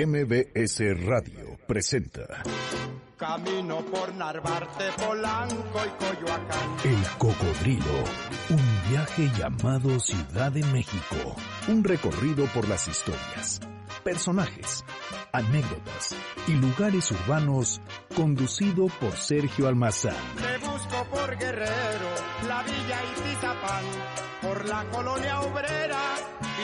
[0.00, 2.44] MBS Radio presenta
[3.16, 6.76] Camino por Narvarte, Polanco y Coyoacán.
[6.84, 8.04] El Cocodrilo,
[8.50, 11.34] un viaje llamado Ciudad de México,
[11.66, 13.60] un recorrido por las historias,
[14.04, 14.84] personajes,
[15.32, 16.14] anécdotas
[16.46, 17.80] y lugares urbanos
[18.14, 20.14] conducido por Sergio Almazán.
[21.38, 22.10] Guerrero,
[22.48, 23.84] la Villa y Tizapán,
[24.42, 26.16] por la colonia obrera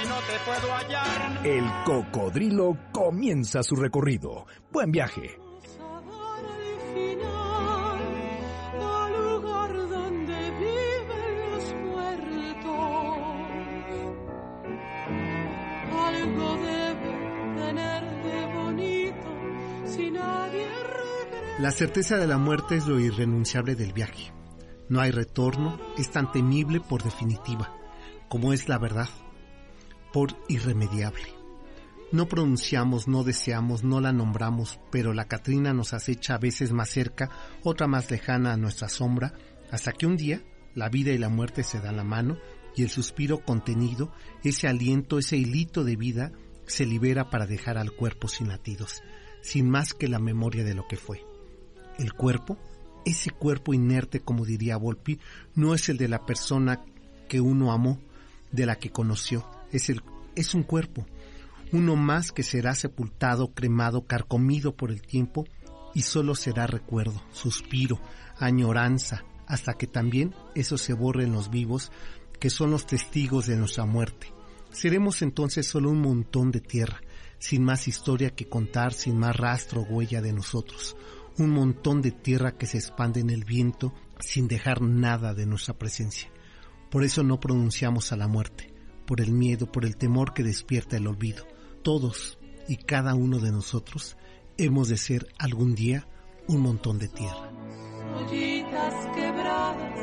[0.03, 1.47] y no te puedo hallar.
[1.47, 4.47] El Cocodrilo comienza su recorrido.
[4.73, 5.39] Buen viaje.
[5.77, 7.99] Saber al final
[8.83, 13.17] al lugar donde viven los muertos.
[15.93, 17.13] Algo debe
[17.57, 19.29] tener de bonito
[19.87, 21.61] si nadie regresa.
[21.61, 24.33] La certeza de la muerte es lo irrenunciable del viaje.
[24.89, 27.75] No hay retorno, es tan temible por definitiva,
[28.29, 29.09] como es la verdad,
[30.13, 31.35] por irremediable.
[32.13, 36.91] No pronunciamos, no deseamos, no la nombramos, pero la Catrina nos acecha a veces más
[36.91, 37.31] cerca,
[37.63, 39.35] otra más lejana a nuestra sombra,
[39.73, 40.43] hasta que un día
[40.75, 42.39] la vida y la muerte se dan la mano
[42.77, 46.33] y el suspiro contenido, ese aliento, ese hilito de vida,
[46.67, 49.03] se libera para dejar al cuerpo sin latidos,
[49.43, 51.25] sin más que la memoria de lo que fue.
[51.99, 52.59] El cuerpo,
[53.05, 55.19] ese cuerpo inerte, como diría Volpi,
[55.55, 56.83] no es el de la persona
[57.29, 58.01] que uno amó,
[58.53, 60.03] de la que conoció, es, el,
[60.37, 61.07] es un cuerpo,
[61.73, 65.45] uno más que será sepultado, cremado, carcomido por el tiempo
[65.93, 68.01] y solo será recuerdo, suspiro,
[68.39, 71.91] añoranza, hasta que también eso se borre en los vivos,
[72.39, 74.33] que son los testigos de nuestra muerte.
[74.71, 77.01] Seremos entonces solo un montón de tierra,
[77.39, 80.97] sin más historia que contar, sin más rastro o huella de nosotros,
[81.39, 85.75] un montón de tierra que se expande en el viento sin dejar nada de nuestra
[85.75, 86.31] presencia.
[86.91, 88.73] Por eso no pronunciamos a la muerte,
[89.07, 91.47] por el miedo, por el temor que despierta el olvido.
[91.83, 94.17] Todos y cada uno de nosotros
[94.57, 96.07] hemos de ser algún día
[96.47, 97.51] un montón de tierra.
[98.17, 99.99] Ollitas quebradas,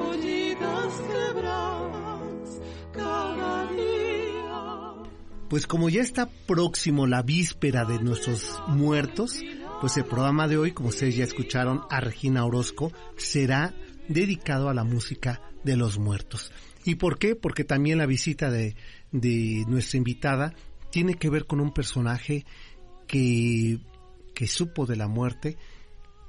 [0.00, 2.60] ollitas quebradas,
[2.92, 5.10] cada día.
[5.48, 9.42] Pues como ya está próximo la víspera de nuestros muertos,
[9.80, 13.74] pues el programa de hoy, como ustedes ya escucharon a Regina Orozco, será
[14.08, 16.52] dedicado a la música de los muertos.
[16.84, 17.34] ¿Y por qué?
[17.34, 18.76] Porque también la visita de,
[19.10, 20.54] de nuestra invitada
[20.90, 22.44] tiene que ver con un personaje
[23.06, 23.78] que,
[24.34, 25.56] que supo de la muerte,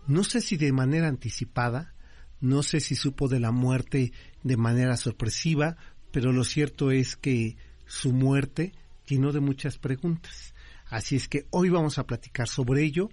[0.07, 1.93] no sé si de manera anticipada,
[2.39, 4.13] no sé si supo de la muerte
[4.43, 5.75] de manera sorpresiva,
[6.11, 8.71] pero lo cierto es que su muerte
[9.07, 10.53] llenó de muchas preguntas.
[10.89, 13.09] Así es que hoy vamos a platicar sobre ello,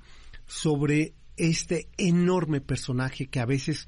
[0.48, 3.86] sobre este enorme personaje que a veces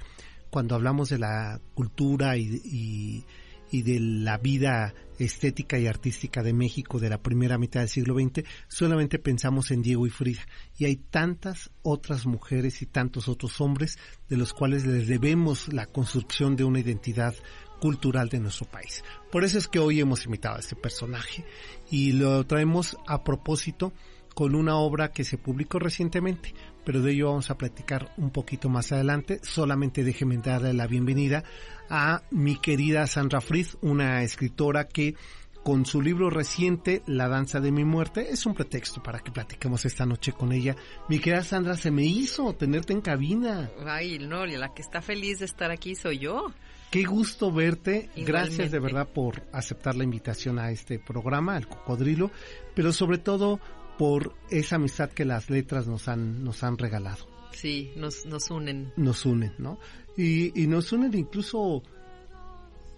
[0.50, 3.25] cuando hablamos de la cultura y,
[3.71, 8.15] y, de la vida estética y artística de México de la primera mitad del siglo
[8.15, 10.43] XX, solamente pensamos en Diego y Frida.
[10.76, 13.97] Y hay tantas otras mujeres y tantos otros hombres
[14.28, 17.34] de los cuales les debemos la construcción de una identidad
[17.81, 19.04] cultural de nuestro país.
[19.31, 21.44] Por eso es que hoy hemos invitado a este personaje
[21.91, 23.93] y lo traemos a propósito
[24.34, 26.54] con una obra que se publicó recientemente,
[26.84, 29.41] pero de ello vamos a platicar un poquito más adelante.
[29.42, 31.44] Solamente déjeme darle la bienvenida
[31.88, 35.14] a mi querida Sandra Fritz, una escritora que
[35.62, 39.84] con su libro reciente, La danza de mi muerte, es un pretexto para que platiquemos
[39.84, 40.74] esta noche con ella.
[41.08, 43.70] Mi querida Sandra, se me hizo tenerte en cabina.
[43.86, 46.46] Ay, no, la que está feliz de estar aquí soy yo.
[46.90, 48.10] Qué gusto verte.
[48.16, 48.32] Igualmente.
[48.32, 52.30] Gracias de verdad por aceptar la invitación a este programa, al Cocodrilo,
[52.74, 53.60] pero sobre todo
[54.00, 57.27] por esa amistad que las letras nos han, nos han regalado.
[57.53, 58.94] Sí, nos, nos unen.
[58.97, 59.78] Nos unen, ¿no?
[60.16, 61.83] Y, y nos unen incluso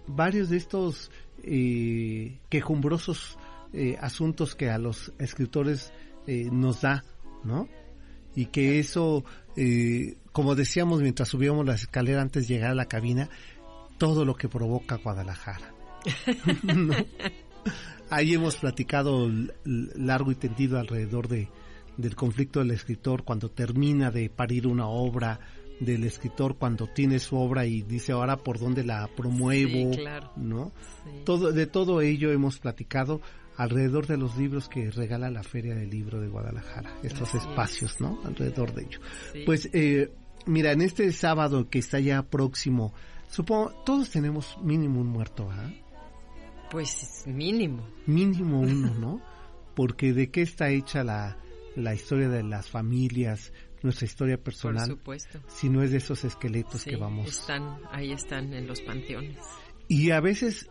[0.07, 1.11] varios de estos
[1.43, 3.37] eh, quejumbrosos
[3.73, 5.91] eh, asuntos que a los escritores
[6.25, 7.03] eh, nos da,
[7.43, 7.67] ¿no?
[8.33, 9.25] Y que eso,
[10.31, 13.29] como decíamos mientras subíamos la escalera antes de llegar a la cabina,
[13.97, 15.73] todo lo que provoca Guadalajara.
[16.63, 16.95] ¿No?
[18.09, 19.29] Ahí hemos platicado
[19.63, 21.49] largo y tendido alrededor de,
[21.97, 25.39] del conflicto del escritor cuando termina de parir una obra,
[25.79, 30.31] del escritor cuando tiene su obra y dice ahora por dónde la promuevo, Sí, claro.
[30.35, 30.71] ¿no?
[31.03, 31.21] Sí.
[31.25, 33.19] Todo, de todo ello hemos platicado
[33.57, 37.43] alrededor de los libros que regala la Feria del Libro de Guadalajara, estos Así es.
[37.45, 38.19] espacios, ¿no?
[38.23, 38.99] Alrededor de ello.
[39.31, 39.43] Sí.
[39.45, 40.11] Pues, eh,
[40.45, 42.93] mira, en este sábado que está ya próximo,
[43.29, 45.71] supongo, todos tenemos mínimo un muerto, ¿ah?
[46.71, 47.87] Pues mínimo.
[48.05, 49.21] Mínimo uno, ¿no?
[49.75, 51.37] Porque de qué está hecha la,
[51.75, 55.39] la historia de las familias, nuestra historia Por personal, supuesto.
[55.47, 57.27] si no es de esos esqueletos Sí, que vamos.
[57.27, 59.37] Están, ahí están en los panteones.
[59.87, 60.69] Y a veces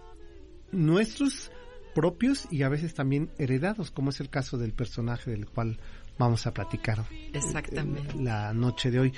[0.70, 1.50] nuestros
[1.94, 5.78] propios y a veces también heredados, como es el caso del personaje del cual
[6.18, 8.14] vamos a platicar Exactamente.
[8.22, 9.12] la noche de hoy.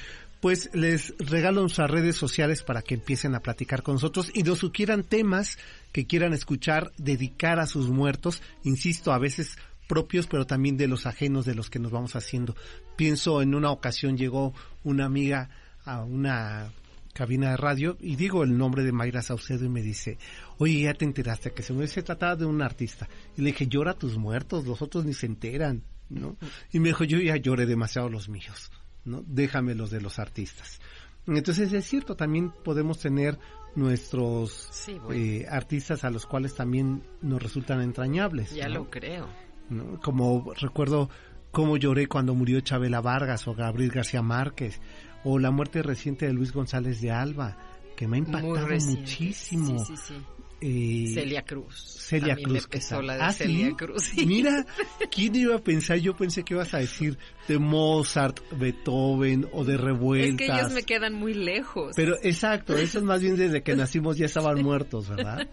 [0.44, 4.58] Pues les regalo nuestras redes sociales para que empiecen a platicar con nosotros y nos
[4.58, 5.56] sugieran temas
[5.91, 9.56] que quieran escuchar, dedicar a sus muertos, insisto, a veces
[9.88, 12.55] propios, pero también de los ajenos de los que nos vamos haciendo.
[12.94, 14.52] Pienso en una ocasión llegó
[14.82, 15.49] una amiga
[15.87, 16.70] a una
[17.14, 20.19] cabina de radio y digo el nombre de Mayra Saucedo y me dice,
[20.58, 23.08] oye, ya te enteraste que se me se trataba de un artista.
[23.38, 26.37] Y le dije, llora tus muertos, los otros ni se enteran, ¿no?
[26.70, 28.70] Y me dijo, yo ya lloré demasiado los míos,
[29.04, 29.22] ¿no?
[29.26, 30.80] Déjame los de los artistas.
[31.26, 33.38] Entonces es cierto, también podemos tener
[33.76, 35.12] nuestros Sí, bueno.
[35.20, 38.54] eh, artistas a los cuales también nos resultan entrañables.
[38.54, 38.74] Ya ¿no?
[38.74, 39.28] lo creo.
[39.70, 40.00] ¿no?
[40.00, 41.08] Como recuerdo
[41.50, 44.80] cómo lloré cuando murió Chabela Vargas o Gabriel García Márquez
[45.24, 47.56] o la muerte reciente de Luis González de Alba,
[47.96, 49.78] que me ha impactado muchísimo.
[49.84, 50.14] Sí, sí, sí.
[50.60, 51.96] Eh, Celia Cruz.
[51.98, 52.68] Celia Cruz.
[52.70, 52.78] de
[53.20, 53.74] ¿Ah, Celia sí?
[53.74, 54.02] Cruz.
[54.02, 54.26] sí.
[54.26, 54.64] Mira,
[55.10, 55.98] ¿quién iba a pensar?
[55.98, 57.18] Yo pensé que ibas a decir
[57.48, 60.36] de Mozart, Beethoven o de Es revueltas.
[60.36, 61.92] que ellos me quedan muy lejos.
[61.96, 65.48] Pero exacto, eso es más bien desde que nacimos ya estaban muertos, ¿verdad?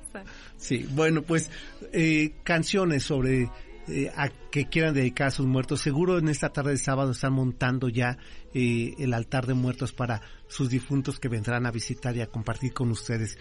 [0.58, 1.50] Sí, bueno, pues
[1.92, 3.50] eh, canciones sobre
[3.88, 5.82] eh, a que quieran dedicar a sus muertos.
[5.82, 8.18] Seguro en esta tarde de sábado están montando ya
[8.54, 12.74] eh, el altar de muertos para sus difuntos que vendrán a visitar y a compartir
[12.74, 13.38] con ustedes.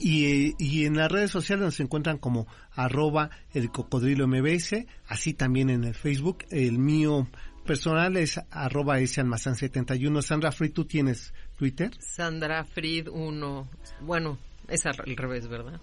[0.00, 5.70] Y, y en las redes sociales nos encuentran como arroba el cocodrilo mbs, así también
[5.70, 6.44] en el Facebook.
[6.50, 7.28] El mío
[7.64, 10.22] personal es arroba ese almazán 71.
[10.22, 11.90] Sandra Free, ¿tú tienes Twitter?
[11.98, 13.68] Sandra Fried 1.
[14.02, 14.38] Bueno,
[14.68, 15.80] es al revés, ¿verdad?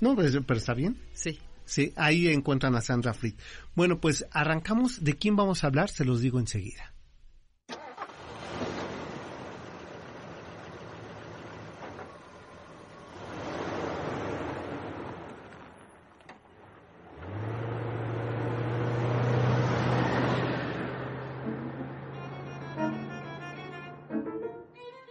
[0.00, 0.98] No, pues, pero está bien.
[1.12, 1.38] Sí.
[1.64, 3.34] Sí, ahí encuentran a Sandra Fried.
[3.74, 5.04] Bueno, pues arrancamos.
[5.04, 5.90] ¿De quién vamos a hablar?
[5.90, 6.94] Se los digo enseguida.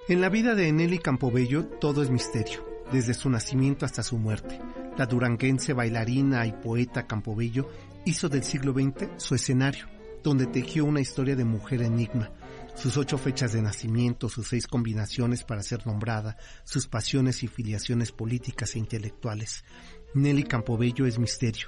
[0.10, 4.58] En la vida de Nelly Campobello todo es misterio, desde su nacimiento hasta su muerte.
[4.98, 7.70] La duranguense bailarina y poeta Campobello
[8.06, 9.88] hizo del siglo XX su escenario,
[10.24, 12.32] donde tejió una historia de mujer enigma.
[12.74, 18.14] Sus ocho fechas de nacimiento, sus seis combinaciones para ser nombrada, sus pasiones y filiaciones
[18.14, 19.66] políticas e intelectuales.
[20.14, 21.68] Nelly Campobello es misterio,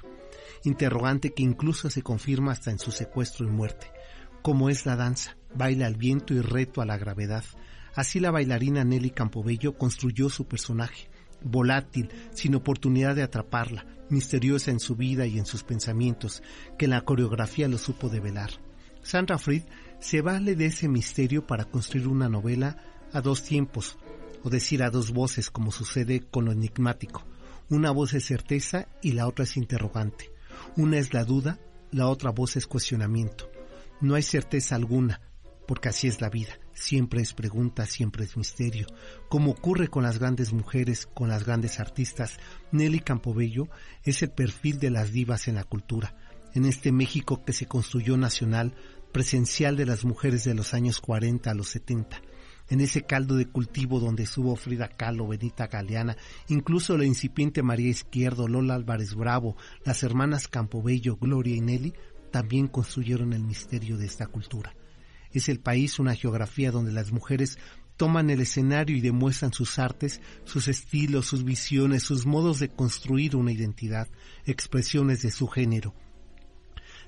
[0.64, 3.88] interrogante que incluso se confirma hasta en su secuestro y muerte.
[4.40, 5.36] ¿Cómo es la danza?
[5.54, 7.44] Baila al viento y reto a la gravedad.
[7.94, 11.08] Así la bailarina Nelly Campobello construyó su personaje,
[11.42, 16.42] volátil, sin oportunidad de atraparla, misteriosa en su vida y en sus pensamientos,
[16.78, 18.50] que la coreografía lo supo develar.
[19.02, 19.62] Sandra Fried
[19.98, 22.76] se vale de ese misterio para construir una novela
[23.12, 23.98] a dos tiempos,
[24.42, 27.24] o decir a dos voces como sucede con lo enigmático.
[27.68, 30.30] Una voz es certeza y la otra es interrogante.
[30.76, 31.58] Una es la duda,
[31.90, 33.50] la otra voz es cuestionamiento.
[34.00, 35.20] No hay certeza alguna,
[35.66, 36.58] porque así es la vida.
[36.80, 38.86] Siempre es pregunta, siempre es misterio.
[39.28, 42.38] Como ocurre con las grandes mujeres, con las grandes artistas,
[42.72, 43.68] Nelly Campobello
[44.02, 46.16] es el perfil de las divas en la cultura.
[46.54, 48.74] En este México que se construyó nacional,
[49.12, 52.22] presencial de las mujeres de los años 40 a los 70.
[52.70, 56.16] En ese caldo de cultivo donde estuvo Frida Kahlo, Benita Galeana,
[56.48, 59.54] incluso la incipiente María Izquierdo, Lola Álvarez Bravo,
[59.84, 61.92] las hermanas Campobello, Gloria y Nelly,
[62.30, 64.74] también construyeron el misterio de esta cultura.
[65.32, 67.58] Es el país una geografía donde las mujeres
[67.96, 73.36] toman el escenario y demuestran sus artes, sus estilos, sus visiones, sus modos de construir
[73.36, 74.08] una identidad,
[74.46, 75.94] expresiones de su género.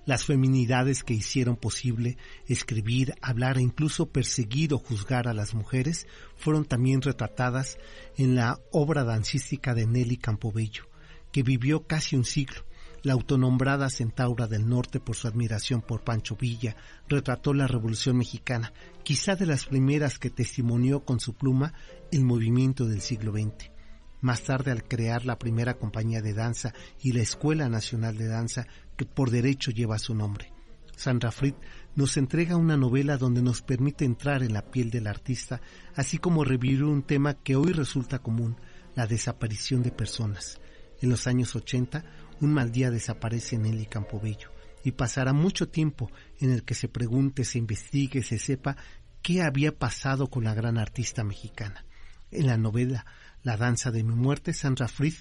[0.05, 6.07] Las feminidades que hicieron posible escribir, hablar e incluso perseguir o juzgar a las mujeres
[6.37, 7.79] fueron también retratadas
[8.17, 10.89] en la obra dancística de Nelly Campobello,
[11.31, 12.65] que vivió casi un siglo.
[13.03, 16.77] La autonombrada Centaura del Norte por su admiración por Pancho Villa
[17.09, 21.75] retrató la Revolución Mexicana, quizá de las primeras que testimonió con su pluma
[22.13, 23.73] el movimiento del siglo XX.
[24.21, 28.69] Más tarde, al crear la primera compañía de danza y la Escuela Nacional de Danza,
[28.97, 30.53] que por derecho lleva su nombre.
[30.95, 31.55] Sandra Fried
[31.97, 35.61] nos entrega una novela donde nos permite entrar en la piel del artista,
[35.97, 38.57] así como revivir un tema que hoy resulta común,
[38.95, 40.61] la desaparición de personas.
[41.01, 42.05] En los años 80,
[42.43, 44.51] un mal día desaparece Nelly Campobello
[44.85, 48.77] y pasará mucho tiempo en el que se pregunte, se investigue, se sepa
[49.23, 51.85] qué había pasado con la gran artista mexicana.
[52.31, 53.07] En la novela
[53.45, 55.15] La danza de mi muerte, Sandra Fried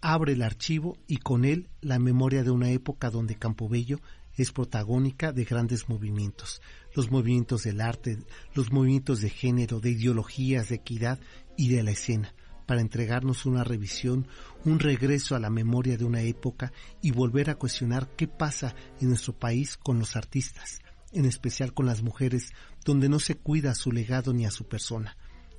[0.00, 4.00] abre el archivo y con él la memoria de una época donde Campobello
[4.36, 6.60] es protagónica de grandes movimientos,
[6.94, 8.18] los movimientos del arte,
[8.54, 11.18] los movimientos de género, de ideologías, de equidad
[11.56, 12.34] y de la escena.
[12.66, 14.26] Para entregarnos una revisión,
[14.64, 19.08] un regreso a la memoria de una época y volver a cuestionar qué pasa en
[19.08, 20.80] nuestro país con los artistas,
[21.12, 22.52] en especial con las mujeres,
[22.84, 25.16] donde no se cuida a su legado ni a su persona.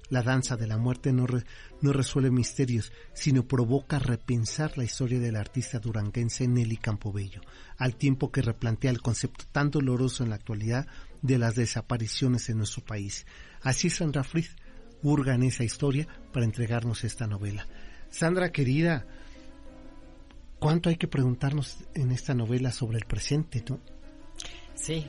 [0.09, 1.27] La danza de la muerte no,
[1.81, 7.41] resuelve misterios, sino provoca repensar la historia del artista duranguense Nelly Campobello,
[7.77, 10.87] al tiempo que replantea el concepto tan doloroso en la actualidad
[11.21, 13.25] de las desapariciones en nuestro país.
[13.61, 14.55] Así Sandra Fritz
[15.03, 17.67] hurga en esa historia para entregarnos esta novela.
[18.09, 19.05] Sandra querida,
[20.59, 23.79] ¿cuánto hay que preguntarnos en esta novela sobre el presente, no?
[24.75, 25.05] Sí,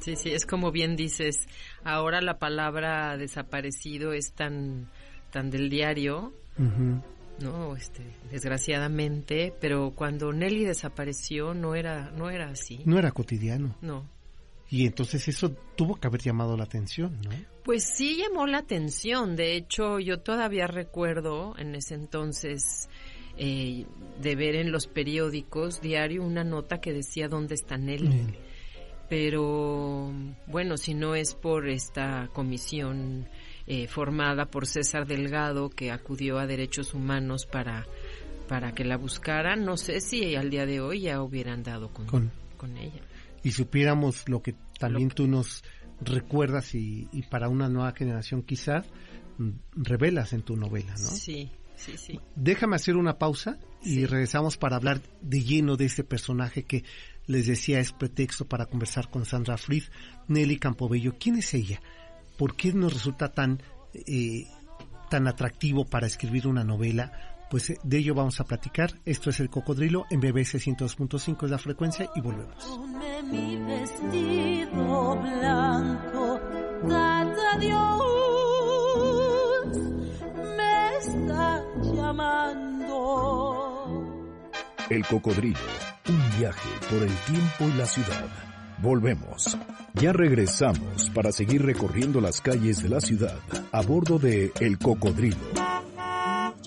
[0.00, 1.48] Sí, sí, es como bien dices,
[1.84, 4.88] ahora la palabra desaparecido es tan,
[5.30, 6.32] tan del diario,
[7.38, 12.80] no, este, desgraciadamente, pero cuando Nelly desapareció no era, no era así.
[12.84, 13.76] No era cotidiano.
[13.80, 14.06] No.
[14.68, 17.30] Y entonces eso tuvo que haber llamado la atención, ¿no?
[17.64, 19.36] Pues sí llamó la atención.
[19.36, 22.88] De hecho, yo todavía recuerdo en ese entonces
[23.36, 23.86] eh,
[24.20, 28.34] de ver en los periódicos diario una nota que decía dónde está Nelly
[29.08, 30.12] pero
[30.46, 33.28] bueno, si no es por esta comisión
[33.66, 37.86] eh, formada por César Delgado que acudió a Derechos Humanos para,
[38.48, 42.06] para que la buscaran, no sé si al día de hoy ya hubieran dado con,
[42.06, 43.00] con, ella.
[43.42, 45.64] Y supiéramos lo que también tú nos
[46.00, 48.86] recuerdas y, y, para una nueva generación quizás
[49.38, 51.08] mm, revelas en tu novela, ¿no?
[51.08, 51.50] Sí.
[51.76, 52.18] Sí, sí.
[52.34, 56.84] Déjame hacer una pausa y regresamos para hablar de lleno de este personaje que
[57.26, 59.84] les decía, es pretexto para conversar con Sandra Fried,
[60.28, 61.16] Nelly Campobello.
[61.18, 61.80] ¿Quién es ella?
[62.38, 63.62] ¿Por qué nos resulta tan,
[63.92, 64.46] eh,
[65.10, 67.35] tan atractivo para escribir una novela?
[67.50, 68.92] Pues eh, de ello vamos a platicar.
[69.04, 72.80] Esto es El Cocodrilo en BBC 102.5 es la frecuencia y volvemos.
[73.24, 76.40] mi vestido blanco,
[77.60, 78.02] Dios,
[80.56, 82.86] me está llamando.
[84.88, 85.58] El Cocodrilo
[86.08, 88.26] un viaje por el tiempo y la ciudad.
[88.78, 89.56] Volvemos.
[89.94, 93.38] Ya regresamos para seguir recorriendo las calles de la ciudad
[93.72, 95.36] a bordo de El Cocodrilo.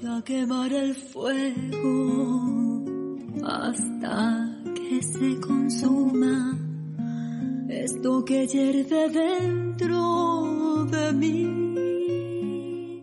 [0.01, 2.85] Ya quemar el fuego
[3.43, 6.57] hasta que se consuma
[7.67, 13.01] esto que hierve dentro de mí.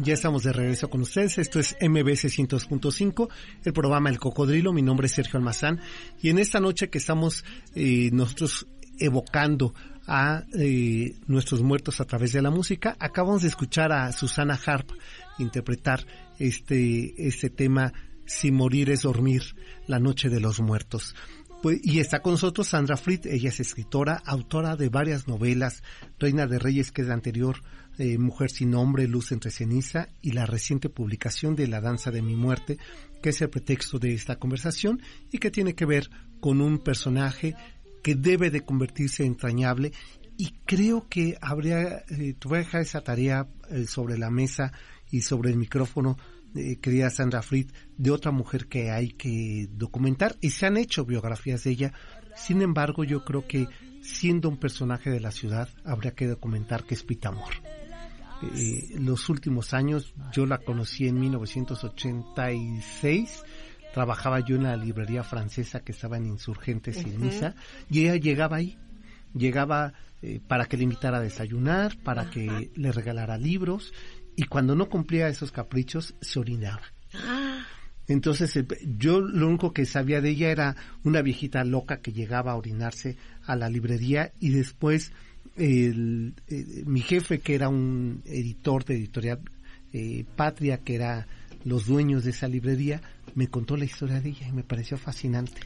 [0.00, 1.36] Ya estamos de regreso con ustedes.
[1.36, 3.28] Esto es MBC 102.5,
[3.64, 4.72] el programa El Cocodrilo.
[4.72, 5.78] Mi nombre es Sergio Almazán.
[6.22, 8.66] Y en esta noche que estamos eh, nosotros
[8.98, 9.74] evocando
[10.06, 14.90] a eh, nuestros muertos a través de la música, acabamos de escuchar a Susana Harp
[15.38, 16.06] interpretar
[16.38, 17.92] este, este tema
[18.26, 19.42] Si morir es dormir,
[19.86, 21.14] la noche de los muertos.
[21.62, 25.82] Pues, y está con nosotros Sandra Fried, ella es escritora, autora de varias novelas,
[26.18, 27.56] Reina de Reyes, que es la anterior
[27.98, 32.22] eh, Mujer sin nombre, Luz entre ceniza y la reciente publicación de La danza de
[32.22, 32.78] mi muerte,
[33.20, 35.02] que es el pretexto de esta conversación
[35.32, 37.56] y que tiene que ver con un personaje
[38.04, 39.92] que debe de convertirse entrañable
[40.36, 44.72] y creo que habría, eh, dejar esa tarea eh, sobre la mesa
[45.10, 46.16] y sobre el micrófono,
[46.54, 51.04] eh, querida Sandra Fried, de otra mujer que hay que documentar y se han hecho
[51.04, 51.92] biografías de ella.
[52.36, 53.66] Sin embargo, yo creo que
[54.00, 57.52] siendo un personaje de la ciudad, habría que documentar que es Pitamor.
[58.42, 60.14] Eh, los últimos años.
[60.32, 63.42] Yo la conocí en 1986.
[63.92, 67.54] Trabajaba yo en la librería francesa que estaba en Insurgentes y Niza.
[67.90, 68.76] Y ella llegaba ahí.
[69.34, 73.92] Llegaba eh, para que le invitara a desayunar, para que le regalara libros.
[74.38, 76.82] Y cuando no cumplía esos caprichos, se orinaba.
[77.12, 77.66] Ah.
[78.06, 78.56] Entonces
[78.96, 83.16] yo lo único que sabía de ella era una viejita loca que llegaba a orinarse
[83.44, 85.10] a la librería y después
[85.56, 89.40] el, eh, mi jefe, que era un editor de editorial
[89.92, 91.26] eh, Patria, que era
[91.64, 93.02] los dueños de esa librería,
[93.34, 95.60] me contó la historia de ella y me pareció fascinante.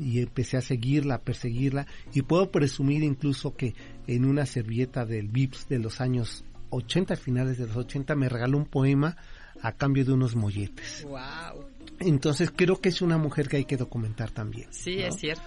[0.00, 3.74] Y empecé a seguirla, a perseguirla, y puedo presumir incluso que
[4.08, 8.58] en una servilleta del VIPS de los años 80, finales de los 80, me regaló
[8.58, 9.16] un poema
[9.62, 11.04] a cambio de unos molletes.
[11.04, 11.64] Wow.
[12.00, 14.68] Entonces creo que es una mujer que hay que documentar también.
[14.70, 15.42] Sí, es cierto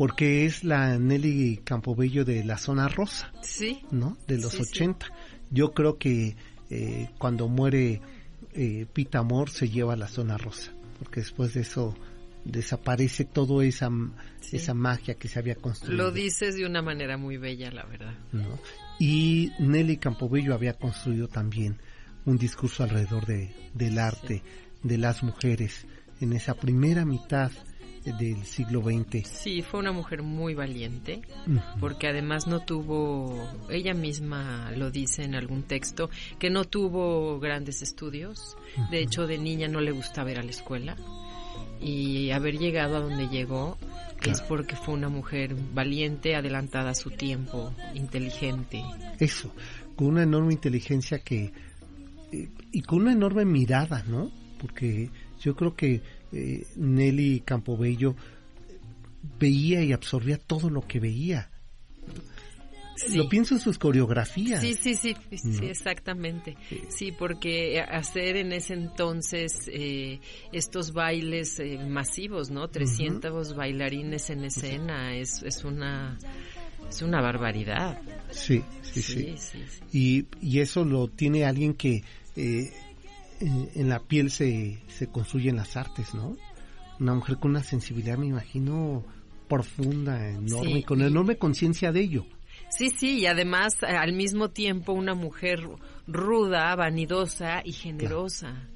[0.00, 4.16] porque es la Nelly Campobello de la zona rosa, sí, ¿no?
[4.26, 5.06] De los 80.
[5.50, 6.36] Yo creo que
[6.70, 8.00] eh, cuando muere
[8.54, 11.94] eh, Pita Amor se lleva a la zona rosa, porque después de eso
[12.46, 13.90] desaparece toda esa,
[14.50, 16.02] esa magia que se había construido.
[16.02, 18.14] Lo dices de una manera muy bella, la verdad.
[18.32, 18.58] ¿No?
[19.00, 21.78] Y Nelly Campobello había construido también
[22.26, 24.42] un discurso alrededor de, del arte,
[24.82, 25.86] de las mujeres,
[26.20, 27.50] en esa primera mitad
[28.04, 29.26] del siglo XX.
[29.26, 31.22] Sí, fue una mujer muy valiente,
[31.80, 37.80] porque además no tuvo, ella misma lo dice en algún texto, que no tuvo grandes
[37.80, 38.58] estudios.
[38.90, 40.94] De hecho, de niña no le gustaba ir a la escuela.
[41.80, 43.78] Y haber llegado a donde llegó
[44.28, 48.82] es porque fue una mujer valiente, adelantada a su tiempo, inteligente.
[49.18, 49.54] Eso,
[49.96, 51.52] con una enorme inteligencia que
[52.32, 54.30] eh, y con una enorme mirada, ¿no?
[54.58, 55.10] Porque
[55.40, 58.14] yo creo que eh, Nelly Campobello
[59.38, 61.49] veía y absorbía todo lo que veía.
[63.14, 64.60] Lo pienso en sus coreografías.
[64.60, 66.56] Sí, sí, sí, sí, exactamente.
[66.88, 70.20] Sí, porque hacer en ese entonces eh,
[70.52, 72.68] estos bailes eh, masivos, ¿no?
[72.68, 76.18] 300 bailarines en escena es, es una
[76.88, 78.00] es una barbaridad.
[78.30, 79.34] Sí, sí, sí.
[79.92, 82.02] Y, y, eso lo tiene alguien que
[82.36, 82.72] eh,
[83.40, 86.36] en, la piel se, se construyen las artes, ¿no?
[86.98, 89.04] Una mujer con una sensibilidad, me imagino,
[89.48, 92.26] profunda, enorme, con enorme conciencia de ello.
[92.70, 95.60] Sí, sí, y además eh, al mismo tiempo una mujer
[96.06, 98.68] ruda, vanidosa y generosa.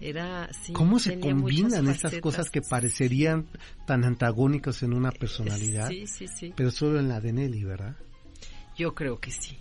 [0.00, 3.46] Era, ¿Cómo se combinan estas cosas que parecerían
[3.86, 5.88] tan antagónicas en una personalidad?
[5.88, 6.52] Sí, sí, sí.
[6.54, 7.96] Pero solo en la de Nelly, ¿verdad?
[8.76, 9.56] Yo creo que sí.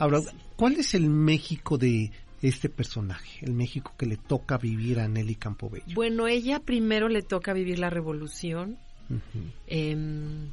[0.00, 0.20] Ahora,
[0.56, 5.34] ¿cuál es el México de este personaje, el México que le toca vivir a Nelly
[5.34, 5.94] Campobello?
[5.94, 8.78] Bueno, ella primero le toca vivir la revolución.
[9.66, 10.50] Em,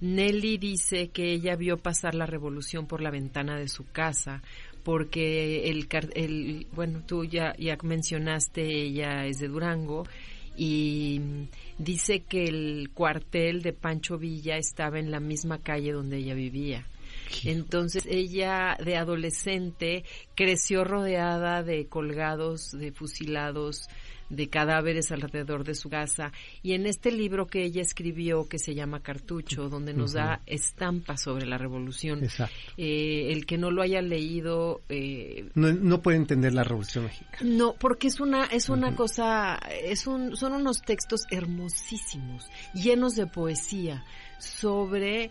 [0.00, 4.42] Nelly dice que ella vio pasar la revolución por la ventana de su casa
[4.84, 10.06] porque el, el bueno, tú ya, ya mencionaste, ella es de Durango
[10.56, 11.20] y
[11.78, 16.86] dice que el cuartel de Pancho Villa estaba en la misma calle donde ella vivía.
[17.44, 23.88] Entonces ella de adolescente creció rodeada de colgados, de fusilados,
[24.30, 26.32] de cadáveres alrededor de su casa.
[26.62, 31.22] Y en este libro que ella escribió, que se llama Cartucho, donde nos da estampas
[31.22, 32.22] sobre la revolución,
[32.76, 34.82] eh, el que no lo haya leído...
[34.88, 37.38] Eh, no, puede entender la revolución mexicana.
[37.42, 43.26] No, porque es una, es una cosa, es un, son unos textos hermosísimos, llenos de
[43.26, 44.04] poesía,
[44.38, 45.30] sobre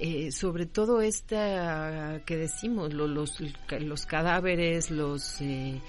[0.00, 3.42] eh, sobre todo esta que decimos, los,
[3.80, 5.80] los cadáveres, los, eh,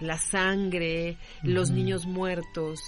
[0.00, 2.80] la sangre, los niños muertos.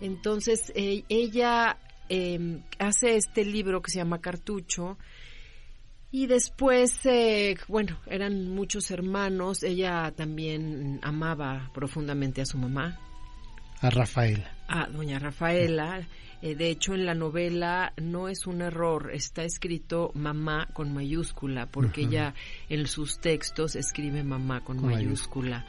[0.00, 4.98] Entonces e, ella em, hace este libro que se llama Cartucho.
[6.10, 9.62] Y después, eh, bueno, eran muchos hermanos.
[9.62, 12.98] Ella también amaba profundamente a su mamá.
[13.82, 14.56] A Rafaela.
[14.68, 16.08] A doña Rafaela.
[16.40, 21.66] Eh, de hecho, en la novela no es un error, está escrito mamá con mayúscula,
[21.66, 22.34] porque ella
[22.68, 25.66] en sus textos escribe mamá con, mayúscula.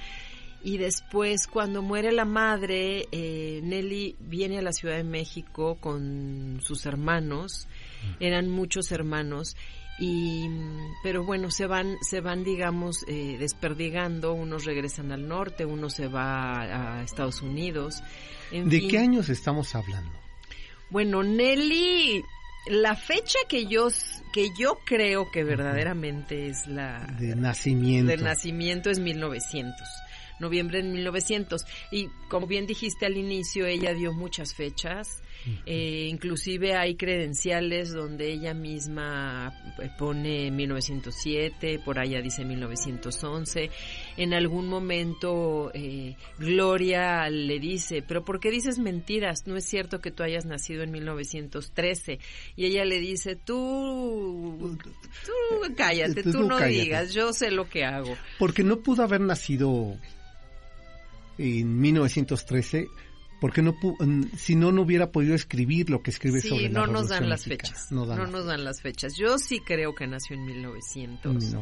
[0.63, 6.60] Y después, cuando muere la madre, eh, Nelly viene a la Ciudad de México con
[6.62, 7.67] sus hermanos,
[8.19, 9.56] eran muchos hermanos,
[10.00, 10.50] y
[11.04, 14.34] pero bueno se van se van digamos eh, desperdigando.
[14.34, 18.02] Unos regresan al norte uno se va a Estados Unidos.
[18.52, 20.12] De qué años estamos hablando
[20.89, 22.24] bueno, Nelly,
[22.67, 23.89] la fecha que yo
[24.34, 28.12] que yo creo que verdaderamente es la de nacimiento.
[28.12, 29.88] De nacimiento es 1900
[30.39, 31.65] noviembre de 1900.
[31.91, 35.21] Y como bien dijiste al inicio, ella dio muchas fechas.
[35.65, 43.69] Eh, inclusive hay credenciales donde ella misma eh, pone 1907, por allá dice 1911.
[44.17, 49.47] En algún momento eh, Gloria le dice, pero ¿por qué dices mentiras?
[49.47, 52.19] No es cierto que tú hayas nacido en 1913.
[52.56, 54.78] Y ella le dice, tú,
[55.25, 58.15] tú cállate, tú, no digas, yo sé lo que hago.
[58.38, 59.97] Porque no pudo haber nacido
[61.39, 62.88] en 1913
[63.39, 63.73] porque no
[64.38, 67.45] si no no hubiera podido escribir lo que escribe sobre no la nos dan las
[67.45, 69.15] fechas no, nos dan las fechas.
[69.17, 71.56] Yo sí creo que nació en 1900,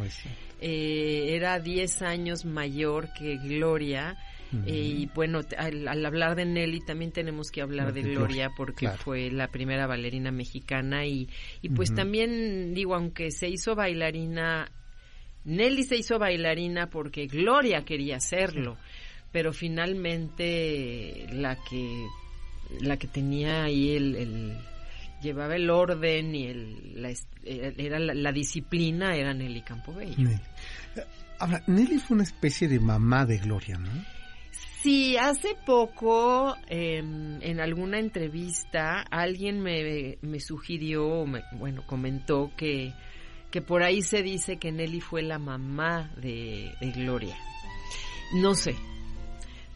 [0.59, 4.17] eh, era 10 años mayor que Gloria
[4.65, 9.29] eh, y bueno al, hablar de Nelly también tenemos que hablar de, Gloria porque fue
[9.29, 11.29] la primera bailarina mexicana y,
[11.61, 14.71] y pues también digo aunque se hizo bailarina
[15.43, 18.77] Nelly se hizo bailarina porque Gloria quería hacerlo
[19.31, 22.05] pero finalmente la que
[22.81, 24.57] la que tenía ahí el,
[25.21, 27.11] llevaba el orden y el, la,
[27.43, 30.29] era la, disciplina era Nelly Campobello.
[31.39, 33.91] Ahora, Nelly fue una especie de mamá de Gloria, ¿no?
[34.81, 42.93] Sí, hace poco em, en alguna entrevista alguien me, me sugirió, me, bueno, comentó que,
[43.51, 47.35] que por ahí se dice que Nelly fue la mamá de, de Gloria.
[48.35, 48.75] No sé,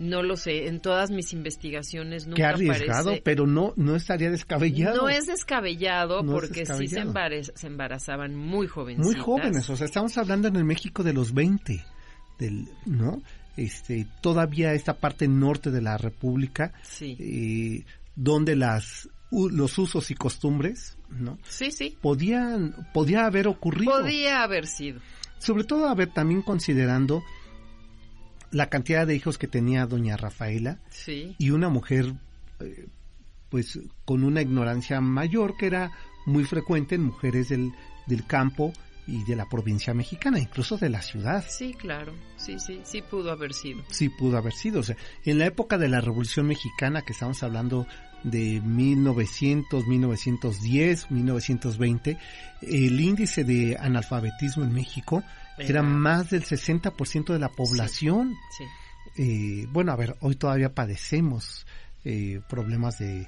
[0.02, 5.04] No lo sé, en todas mis investigaciones nunca Qué arriesgado, pero no no estaría descabellado.
[5.04, 7.04] No es descabellado porque sí se,
[7.54, 9.06] se, embarazaban muy jóvenes.
[9.06, 11.86] Muy jóvenes, o sea, estamos hablando en el México de los 20,
[12.40, 13.22] del, ¿no?
[13.56, 17.16] Este, todavía esta parte norte de la República, sí.
[17.20, 17.86] eh,
[18.16, 21.38] donde las los usos y costumbres, ¿no?
[21.48, 21.96] Sí, sí.
[22.02, 23.92] Podían, podía haber ocurrido.
[23.92, 25.00] Podía haber sido.
[25.38, 27.24] Sobre todo, a ver, también considerando
[28.52, 31.36] la cantidad de hijos que tenía doña Rafaela sí.
[31.38, 32.14] y una mujer
[32.60, 32.88] eh,
[33.50, 35.92] pues con una ignorancia mayor que era
[36.26, 37.72] muy frecuente en mujeres del,
[38.08, 38.74] del campo
[39.08, 41.44] y de la provincia mexicana, incluso de la ciudad.
[41.48, 43.84] Sí, claro, sí, sí, sí pudo haber sido.
[43.90, 47.42] Sí pudo haber sido, o sea, en la época de la Revolución Mexicana, que estamos
[47.44, 47.88] hablando
[48.24, 52.18] de 1900, 1910, 1920,
[52.62, 55.24] el índice de analfabetismo en México
[55.58, 58.36] era más del 60% de la población.
[58.58, 58.64] Sí,
[59.18, 61.66] Eh, bueno, a ver, hoy todavía padecemos
[62.06, 63.28] eh, problemas de,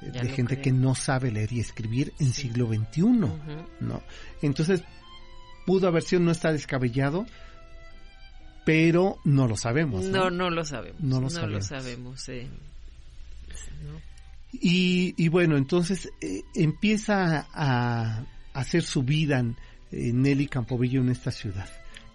[0.00, 0.62] de gente creo.
[0.62, 2.42] que no sabe leer y escribir en sí.
[2.42, 3.66] siglo XXI, uh -huh.
[3.80, 4.02] ¿no?
[4.42, 4.82] Entonces,
[5.66, 7.26] pudo haber sido, no está descabellado,
[8.64, 10.04] pero no lo sabemos.
[10.04, 11.00] No, no, no lo sabemos.
[11.02, 11.52] No lo no sabemos.
[11.52, 12.48] Lo sabemos eh.
[14.52, 19.56] Y, y, bueno, entonces eh, empieza a, a, hacer su vida en,
[19.90, 21.68] Nelly Campobello en esta ciudad,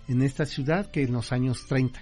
[0.08, 2.02] en esta ciudad que en los años 30.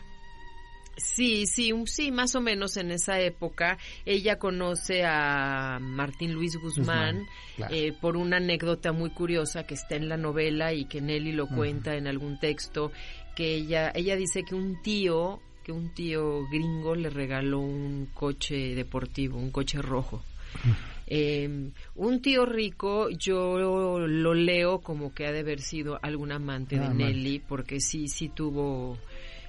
[0.98, 7.20] Sí, sí, sí, más o menos en esa época ella conoce a Martín Luis Guzmán,
[7.20, 7.74] Guzmán claro.
[7.76, 11.48] eh, por una anécdota muy curiosa que está en la novela y que Nelly lo
[11.48, 11.98] cuenta uh -huh.
[11.98, 12.92] en algún texto,
[13.36, 18.76] que ella, ella dice que un tío, que un tío gringo le regaló un coche
[18.76, 20.18] deportivo, un coche rojo.
[20.66, 21.01] Uh -huh.
[21.08, 26.78] Eh, un tío rico, yo lo leo como que ha de haber sido algún amante
[26.78, 27.48] ah, de Nelly, man.
[27.48, 28.98] porque sí, sí tuvo,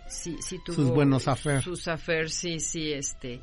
[0.06, 1.64] sí, sí tuvo sus buenos affairs.
[1.64, 3.40] Sus affairs, sí, sí, este.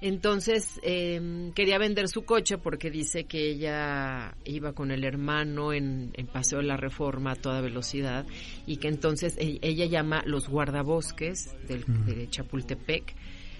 [0.00, 6.10] Entonces eh, quería vender su coche porque dice que ella iba con el hermano en,
[6.12, 8.26] en Paseo de la Reforma a toda velocidad
[8.66, 13.14] y que entonces e, ella llama los guardabosques del, de Chapultepec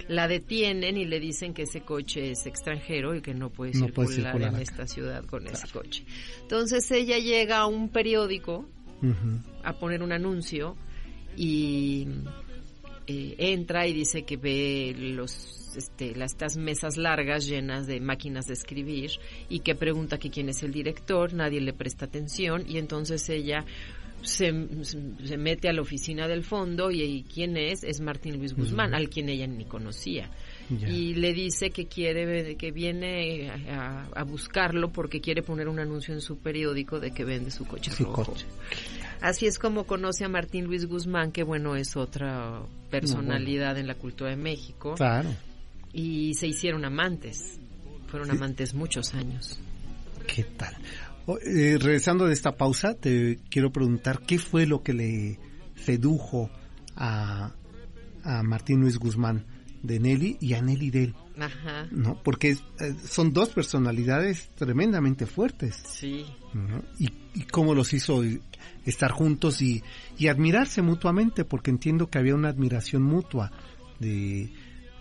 [0.09, 3.87] la detienen y le dicen que ese coche es extranjero y que no puede, no
[3.87, 5.57] circular, puede circular en esta ciudad con claro.
[5.57, 6.04] ese coche.
[6.42, 8.66] Entonces ella llega a un periódico
[9.02, 9.42] uh -huh.
[9.62, 10.76] a poner un anuncio
[11.37, 12.07] y
[13.07, 18.46] eh, entra y dice que ve los este, las, estas mesas largas llenas de máquinas
[18.46, 19.11] de escribir
[19.48, 23.64] y que pregunta que quién es el director, nadie le presta atención y entonces ella
[24.24, 24.52] se,
[24.84, 28.90] se, mete a la oficina del fondo y, y quién es es Martín Luis Guzmán,
[28.90, 28.96] uh -huh.
[28.96, 30.30] al quien ella ni conocía.
[30.70, 36.14] Y le dice que quiere que viene a, a, buscarlo porque quiere poner un anuncio
[36.14, 38.24] en su periódico de que vende su coche su rojo.
[38.24, 38.46] Coche.
[39.20, 43.80] Así es como conoce a Martín Luis Guzmán, que bueno, es otra personalidad no, bueno.
[43.80, 44.94] en la cultura de México.
[44.94, 45.30] Claro.
[45.92, 47.58] Y se hicieron amantes.
[48.08, 48.37] Fueron sí.
[48.37, 49.58] amantes muchos años.
[50.26, 50.74] ¿Qué tal?
[51.26, 55.38] Eh, regresando de esta pausa, te quiero preguntar qué fue lo que le
[55.76, 56.50] sedujo
[56.96, 57.52] a,
[58.22, 59.46] a Martín Luis Guzmán
[59.82, 61.14] de Nelly y a Nelly de él.
[61.38, 61.88] Ajá.
[61.90, 62.20] ¿No?
[62.22, 65.82] Porque eh, son dos personalidades tremendamente fuertes.
[65.87, 66.24] Sí.
[66.52, 66.82] ¿no?
[66.98, 68.22] Y, y, cómo los hizo
[68.84, 69.82] estar juntos y,
[70.18, 73.50] y, admirarse mutuamente, porque entiendo que había una admiración mutua
[73.98, 74.52] de,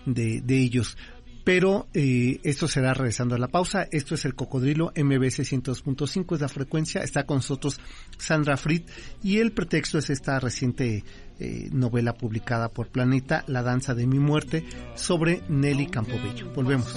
[0.06, 0.98] de, de ellos.
[1.44, 3.88] Pero eh, esto será regresando a la pausa.
[3.92, 7.02] Esto es el Cocodrilo MBC 102.5, es la frecuencia.
[7.02, 7.80] Está con nosotros
[8.18, 11.04] Sandra Fritz y el pretexto es esta reciente
[11.40, 14.64] eh, novela publicada por Planeta, La danza de mi muerte,
[14.96, 16.52] sobre Nelly Campobello.
[16.54, 16.94] Volvemos.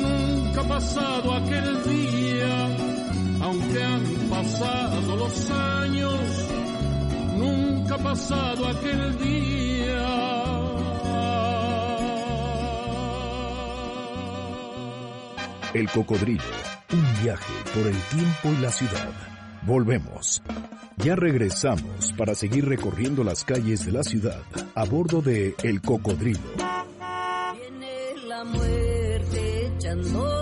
[0.00, 2.76] Nunca ha pasado aquel día,
[3.40, 6.20] aunque han pasado los años,
[7.36, 10.43] nunca ha pasado aquel día.
[15.74, 16.44] El Cocodrilo,
[16.92, 19.10] un viaje por el tiempo y la ciudad.
[19.62, 20.40] Volvemos.
[20.98, 24.40] Ya regresamos para seguir recorriendo las calles de la ciudad
[24.76, 26.38] a bordo de El Cocodrilo.
[27.58, 30.33] Viene la muerte echando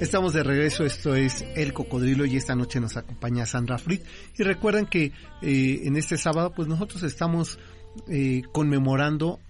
[0.00, 4.04] Estamos de regreso, esto es El Cocodrilo y esta noche nos acompaña Sandra Fritz.
[4.38, 7.58] Y recuerden que eh, en este sábado pues nosotros estamos
[8.08, 9.40] eh, conmemorando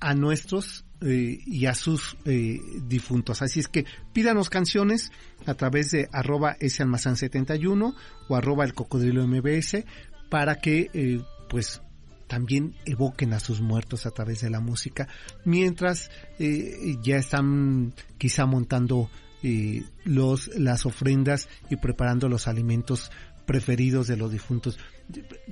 [0.00, 3.40] a nuestros eh, y a sus eh, difuntos.
[3.40, 5.12] Así es que pídanos canciones
[5.46, 7.94] a través de arroba salmazán 71
[8.28, 9.84] o arroba el cocodrilo mbs
[10.28, 11.80] para que eh, pues
[12.26, 15.08] también evoquen a sus muertos a través de la música
[15.44, 19.10] mientras ya están quizá montando
[19.42, 23.10] eh, los, las ofrendas y preparando los alimentos
[23.46, 24.78] preferidos de los difuntos.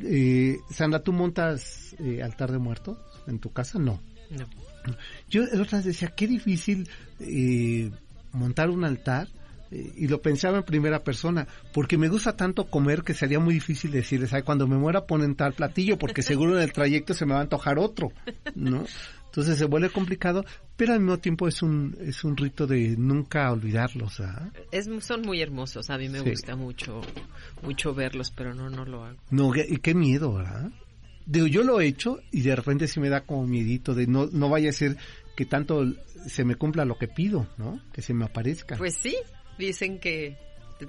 [0.02, 3.78] Eh, Sandra, ¿tú montas eh, altar de muertos en tu casa?
[3.78, 4.00] No.
[4.30, 4.46] No.
[5.28, 6.88] Yo el otro día decía, qué difícil
[7.20, 7.90] eh,
[8.32, 9.28] montar un altar
[9.70, 13.54] eh, y lo pensaba en primera persona, porque me gusta tanto comer que sería muy
[13.54, 17.26] difícil decirles, ay, cuando me muera ponen tal platillo, porque seguro en el trayecto se
[17.26, 18.12] me va a antojar otro,
[18.54, 18.84] ¿no?
[19.26, 20.44] Entonces se vuelve complicado,
[20.78, 24.22] pero al mismo tiempo es un es un rito de nunca olvidarlos.
[24.70, 26.30] Es, son muy hermosos, a mí me Sí.
[26.30, 27.02] gusta mucho
[27.62, 29.18] mucho verlos, pero no no lo hago.
[29.30, 30.70] No, qué, y qué miedo, ¿verdad?
[31.26, 34.26] Digo, yo lo he hecho y de repente sí me da como miedito de no,
[34.32, 34.96] no vaya a ser
[35.36, 35.84] que tanto
[36.26, 37.80] se me cumpla lo que pido, ¿no?
[37.92, 38.76] Que se me aparezca.
[38.78, 39.14] Pues sí,
[39.58, 40.38] dicen que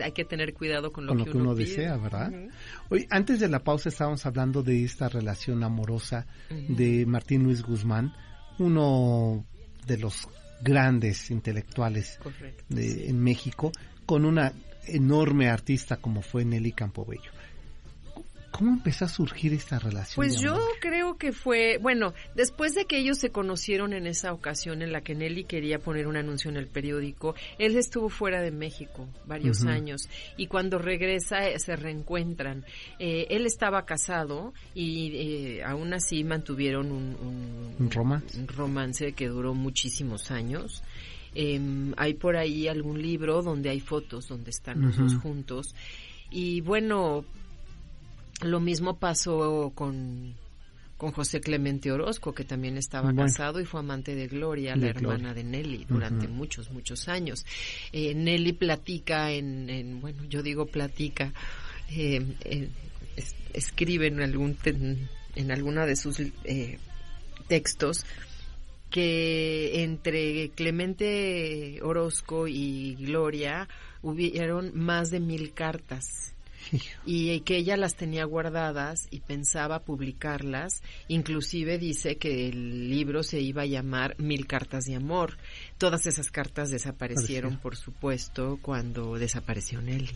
[0.04, 2.30] hay que tener cuidado con lo, con lo que uno desea, ¿verdad?
[2.32, 2.50] Ujú.
[2.92, 8.14] Oye, antes de la pausa estábamos hablando de esta relación amorosa de Martín Luis Guzmán,
[8.60, 9.46] uno
[9.90, 10.30] de los
[10.62, 12.64] grandes intelectuales Correcto.
[12.70, 13.04] de, sí.
[13.08, 13.72] en México,
[14.06, 14.54] con una
[14.88, 17.32] enorme artista como fue Nelly Campobello.
[18.60, 20.16] ¿Cómo empezó a surgir esta relación?
[20.18, 24.34] Pues de yo creo que fue, bueno, después de que ellos se conocieron en esa
[24.34, 28.42] ocasión en la que Nelly quería poner un anuncio en el periódico, él estuvo fuera
[28.42, 32.66] de México varios años y cuando regresa eh, se reencuentran.
[33.00, 38.38] Eh, él estaba casado y eh, aún así mantuvieron un, un- Un romance.
[38.40, 40.84] un romance que duró muchísimos años.
[41.34, 45.74] Em, hay por ahí algún libro donde hay fotos donde están los dos juntos.
[46.32, 47.24] Y bueno,
[48.42, 50.34] lo mismo pasó con,
[50.98, 53.24] con José Clemente Orozco, que también estaba Bueno.
[53.24, 55.16] casado y fue amante de Gloria, De la Gloria.
[55.16, 57.46] hermana de Nelly, durante muchos, muchos años.
[57.92, 61.34] Eh, Nelly platica en, en- bueno, yo digo platica,
[61.92, 62.24] eh,
[63.16, 66.80] es- escribe en algún ten- en alguna de sus eh,
[67.48, 68.06] textos
[68.90, 73.68] que entre Clemente Orozco y Gloria
[74.02, 76.34] hubieron más de mil cartas
[77.06, 80.82] y que ella las tenía guardadas y pensaba publicarlas.
[81.08, 85.38] Inclusive dice que el libro se iba a llamar Mil cartas de amor.
[85.78, 87.62] Todas esas cartas desaparecieron, Parecía.
[87.62, 90.10] por supuesto, cuando desapareció Nelly.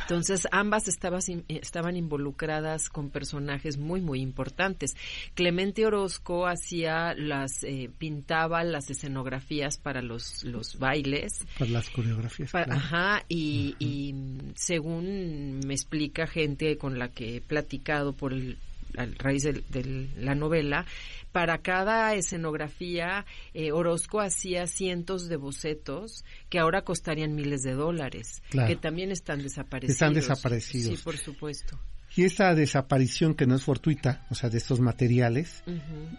[0.00, 4.96] Entonces ambas estabas estaban involucradas con personajes muy muy importantes.
[5.34, 12.50] Clemente Orozco hacía las eh, pintaba las escenografías para los los bailes Por las coreografías.
[12.50, 12.72] Claro.
[12.72, 18.58] Ajá, y, y, mm, según me explica gente con la que he platicado por el,
[18.96, 20.86] a raíz de, la novela,
[21.32, 23.24] para cada escenografía
[23.54, 28.68] eh, Orozco hacía cientos de bocetos que ahora costarían miles de dólares, Claro.
[28.68, 29.94] que también están desaparecidos.
[29.94, 30.98] Están desaparecidos.
[30.98, 31.78] Sí, por supuesto.
[32.14, 36.16] Y esta desaparición que no es fortuita, o sea, de estos materiales, Ujú.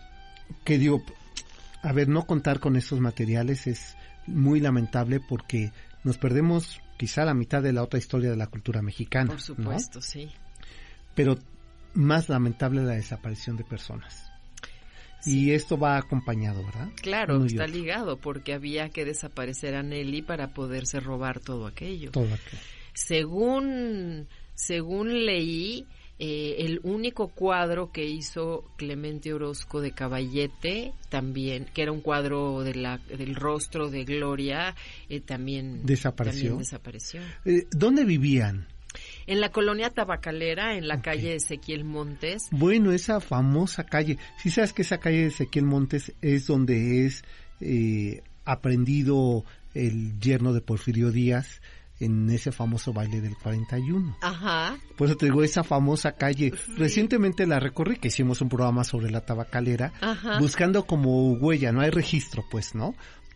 [0.63, 1.03] que digo,
[1.83, 5.71] a ver, no contar con estos materiales es muy lamentable porque
[6.03, 9.27] nos perdemos quizá la mitad de la otra historia de la cultura mexicana.
[9.27, 9.41] Por ¿no?
[9.41, 10.31] supuesto, sí.
[11.15, 11.38] Pero
[11.93, 14.29] más lamentable la desaparición de personas.
[15.25, 16.89] Y esto va acompañado, ¿verdad?
[17.01, 22.12] Claro, Uno está ligado porque había que desaparecer a Nelly para poderse robar todo aquello.
[22.12, 22.62] Todo aquello.
[22.93, 25.88] Según, según leí,
[26.19, 32.62] eh, el único cuadro que hizo Clemente Orozco de Caballete, también, que era un cuadro
[32.62, 34.75] de la, del rostro de Gloria,
[35.10, 36.41] eh, también Desapareció.
[36.41, 37.21] también desapareció.
[37.45, 38.67] Eh, ¿Dónde vivían?
[39.27, 44.17] En la colonia tabacalera, en la calle Ezequiel Montes, Bueno, esa famosa calle.
[44.41, 47.23] Si sabes que esa calle de Ezequiel Montes es donde es
[47.59, 51.62] eh, aprendido el yerno de Porfirio Díaz
[51.99, 54.17] en ese famoso baile del 41.
[54.21, 56.53] ajá, Por eso te digo, esa famosa calle.
[56.77, 60.39] Recientemente la recorrí, que hicimos un programa sobre la tabacalera, ajá.
[60.39, 62.93] buscando como huella, no hay registro, pues, ¿no?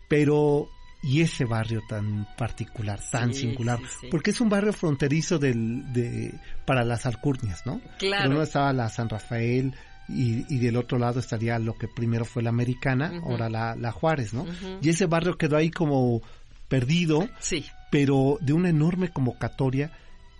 [0.08, 0.68] Pero,
[1.02, 4.06] y ese barrio tan particular, tan Sí, singular, sí, sí.
[4.10, 6.34] porque es un barrio fronterizo del, de,
[6.64, 7.78] para las alcurnias, ¿no?
[7.78, 8.30] Por Claro.
[8.30, 9.74] uno estaba la San Rafael
[10.08, 13.92] y, y del otro lado estaría lo que primero fue la Americana, ahora la, la
[13.92, 14.44] Juárez, ¿no?
[14.82, 16.20] Y ese barrio quedó ahí como
[16.68, 19.92] perdido, Sí, pero de una enorme convocatoria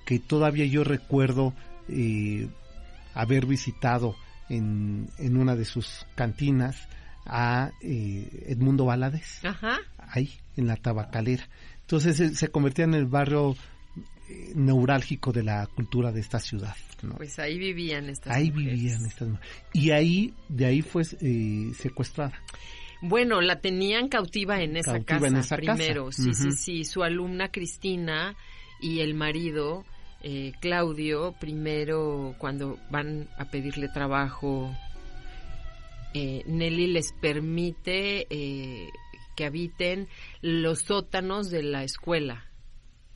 [0.07, 1.55] que todavía yo recuerdo
[1.89, 2.49] eh,
[3.15, 4.17] haber visitado
[4.49, 6.89] en, en una de sus cantinas
[7.29, 9.79] a eh, Edmundo Valadez, ajá.
[9.99, 11.49] ahí en la tabacalera.
[11.83, 13.55] Entonces se, se convertía en el barrio
[14.29, 16.75] eh, neurálgico de la cultura de esta ciudad.
[17.03, 17.15] ¿no?
[17.17, 18.75] Pues ahí vivían estas ahí mujeres.
[18.75, 19.29] vivían estas
[19.73, 22.35] y ahí de ahí fue eh, secuestrada.
[23.01, 25.75] Bueno, la tenían cautiva en esa Cautiva casa en esa casa.
[25.77, 26.11] primero.
[26.11, 26.85] Sí, sí, sí.
[26.85, 28.35] Su alumna Cristina
[28.81, 29.85] y el marido
[30.21, 34.75] eh, Claudio, primero cuando van a pedirle trabajo,
[36.15, 38.89] eh, Nelly les permite eh,
[39.37, 40.09] que habiten
[40.41, 42.45] los sótanos de la escuela.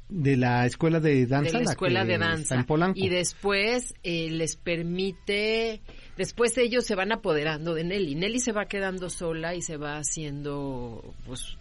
[0.08, 1.58] De la escuela de danza.
[1.58, 2.54] De la escuela de danza.
[2.54, 2.98] En Polanco.
[2.98, 5.80] Y después eh, les permite,
[6.18, 8.14] después ellos se van apoderando de Nelly.
[8.14, 11.56] Nelly se va quedando sola y se va haciendo, pues,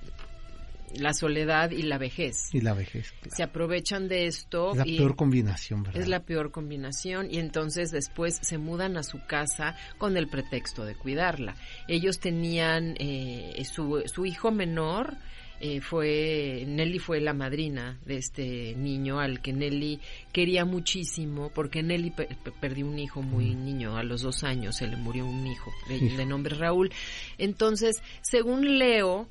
[0.95, 2.53] la soledad y la vejez.
[2.53, 3.11] Y la vejez.
[3.11, 3.35] claro.
[3.35, 4.71] Se aprovechan de esto.
[4.71, 6.01] Es la y peor combinación, ¿verdad?
[6.01, 10.85] es la peor combinación y entonces después se mudan a su casa con el pretexto
[10.85, 11.55] de cuidarla.
[11.87, 15.15] Ellos tenían eh, su, su hijo menor.
[15.63, 19.99] eh, fue Nelly fue la madrina de este niño al que Nelly
[20.31, 24.77] quería muchísimo porque Nelly pe- pe- perdió un hijo muy niño a los dos años
[24.77, 26.17] se le murió un hijo de, Hijo.
[26.17, 26.91] de nombre Raúl
[27.37, 29.27] entonces según Leo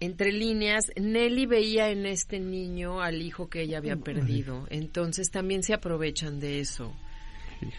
[0.00, 4.66] entre líneas, Nelly veía en este niño al hijo que ella había perdido.
[4.70, 6.94] Entonces también se aprovechan de eso.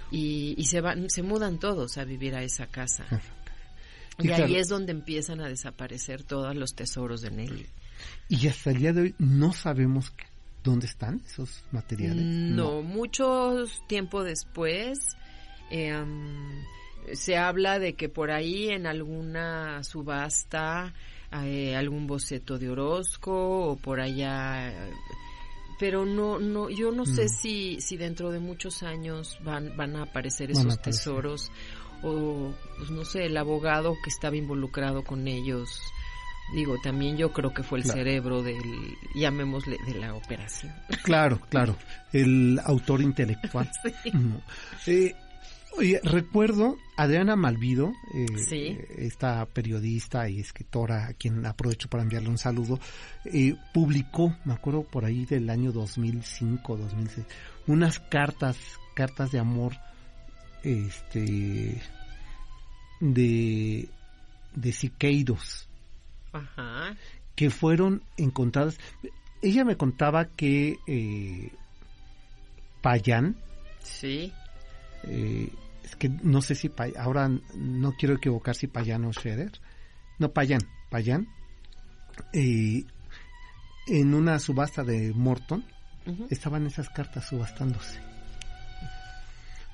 [0.09, 3.05] Y, y se van, se mudan todos a vivir a esa casa.
[4.19, 7.67] Sí, Y ahí es donde empiezan a desaparecer todos los tesoros de Nelly.
[8.29, 10.11] Y hasta el día de hoy no sabemos
[10.63, 12.23] dónde están esos materiales.
[12.23, 15.15] No, mucho tiempo después
[15.69, 16.63] eh, am,
[17.13, 20.93] se habla de que por ahí en alguna subasta
[21.31, 24.73] eh, algún boceto de Orozco o por allá
[25.79, 27.29] pero no no yo no sé Mm.
[27.29, 31.51] si si dentro de muchos años van van a aparecer esos tesoros
[32.03, 35.69] o pues no sé el abogado que estaba involucrado con ellos
[36.55, 37.97] digo también yo creo que fue el Claro.
[37.99, 38.57] cerebro del
[39.15, 41.75] llamémosle de la operación Claro, claro.
[42.13, 43.69] El autor intelectual.
[44.83, 44.91] Sí.
[44.91, 45.15] Eh,
[45.77, 48.77] oye, recuerdo Adriana Malvido, eh, Sí.
[48.97, 52.79] esta periodista y escritora a quien aprovecho para enviarle un saludo,
[53.25, 57.25] eh, publicó, me acuerdo por ahí del año 2005, 2006,
[57.67, 58.57] unas cartas,
[58.95, 59.73] cartas de amor,
[60.63, 61.81] este,
[62.99, 63.87] de,
[64.55, 65.67] de Siqueiros
[66.33, 66.95] Ajá.
[67.35, 68.77] que fueron encontradas.
[69.41, 71.51] Ella me contaba que eh,
[72.81, 73.35] Payán,
[73.83, 74.31] Sí.
[75.03, 75.49] eh,
[75.87, 79.53] es que no sé si Pay- ahora no quiero equivocar si Payán o Schroeder,
[80.19, 81.27] no Payán, Payán,
[82.33, 82.83] eh,
[83.87, 85.63] en una subasta de Morton
[86.29, 87.99] estaban esas cartas subastándose.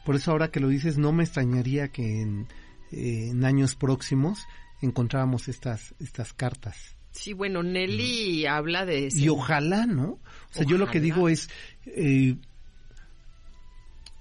[0.05, 2.47] Por eso ahora que lo dices, no me extrañaría que en,
[2.91, 4.45] eh, en años próximos
[4.81, 6.95] encontráramos estas, estas cartas.
[7.11, 9.09] Sí, bueno, Nelly habla de...
[9.11, 10.03] Y ojalá, ¿no?
[10.13, 10.19] O
[10.51, 11.49] sea, yo lo que digo es,
[11.85, 12.35] eh,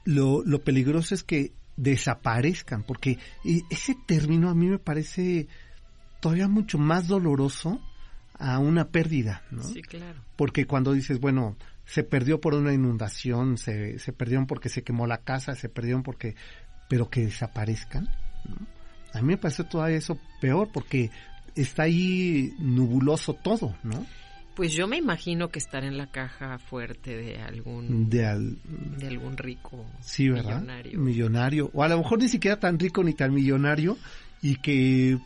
[0.04, 5.48] lo, lo peligroso es que desaparezcan, porque eh, ese término a mí me parece
[6.20, 7.80] todavía mucho más doloroso
[8.38, 9.62] a una pérdida, ¿no?
[9.62, 10.20] Sí, claro.
[10.36, 15.06] Porque cuando dices, bueno, se perdió por una inundación, se, se perdieron porque se quemó
[15.06, 16.34] la casa, se perdieron porque,
[16.88, 18.08] pero que desaparezcan,
[18.48, 18.66] ¿no?
[19.12, 21.10] A mí me parece todavía eso peor porque
[21.54, 24.06] está ahí nubuloso todo, ¿no?
[24.54, 28.58] Pues yo me imagino que estar en la caja fuerte de algún De al,
[28.98, 30.56] de algún rico sí, ¿verdad?
[30.60, 30.98] millonario.
[31.00, 31.70] Millonario.
[31.72, 33.96] O a lo mejor ni siquiera tan rico ni tan millonario
[34.42, 35.18] y que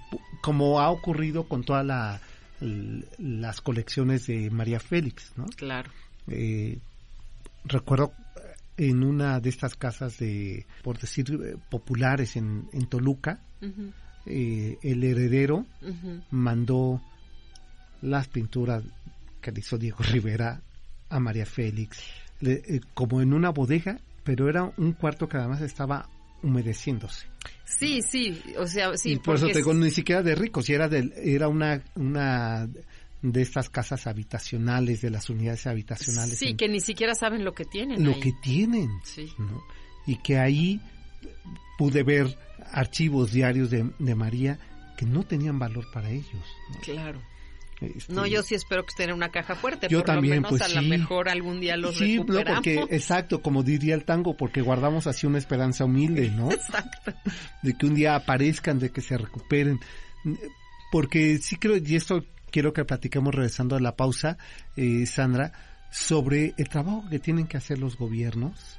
[0.43, 2.21] como ha ocurrido con todas la,
[3.19, 5.47] las colecciones de María Félix, ¿no?
[5.57, 5.91] Claro.
[6.29, 6.79] Eh,
[7.65, 8.13] recuerdo
[8.77, 13.41] eh, en una de estas casas de, por decir, eh, populares en, en Toluca,
[14.27, 15.67] eh, el heredero
[16.31, 17.01] mandó
[18.03, 18.85] las pinturas
[19.47, 20.61] que le hizo Diego Rivera
[21.09, 21.99] a María Félix,
[22.41, 26.09] le- eh, como en una bodega, pero era un cuarto que además estaba
[26.43, 27.27] humedeciéndose.
[27.65, 30.75] Sí, sí, o sea, sí, y por eso te digo, ni siquiera de ricos, y
[30.75, 32.69] era, del, era una, una
[33.23, 36.39] de estas casas habitacionales, de las unidades habitacionales.
[36.39, 38.21] sí, en- que ni siquiera saben lo que tienen lo ahí.
[38.21, 38.91] que tienen.
[39.05, 39.33] Sí.
[39.39, 39.63] ¿no?
[40.07, 40.81] Y que ahí
[41.79, 42.37] pude ver
[42.73, 44.59] archivos diarios de, de María
[44.97, 46.45] que no tenían valor para ellos.
[46.73, 46.81] ¿no?
[46.83, 47.21] Claro.
[47.81, 49.89] Este, No, yo sí espero que estén en una caja fuerte.
[49.89, 50.89] Yo por también, lo menos pues a lo sí.
[50.89, 52.65] mejor algún día los sí, recuperamos.
[52.65, 56.51] porque exacto, como diría el tango, porque guardamos así una esperanza humilde, ¿no?
[56.53, 57.13] Exacto.
[57.63, 59.81] De que un día aparezcan, de que se recuperen.
[60.91, 64.39] Porque sí creo, y esto quiero que platiquemos regresando a la pausa,
[64.77, 65.53] eh, Sandra,
[65.91, 68.79] sobre el trabajo que tienen que hacer los gobiernos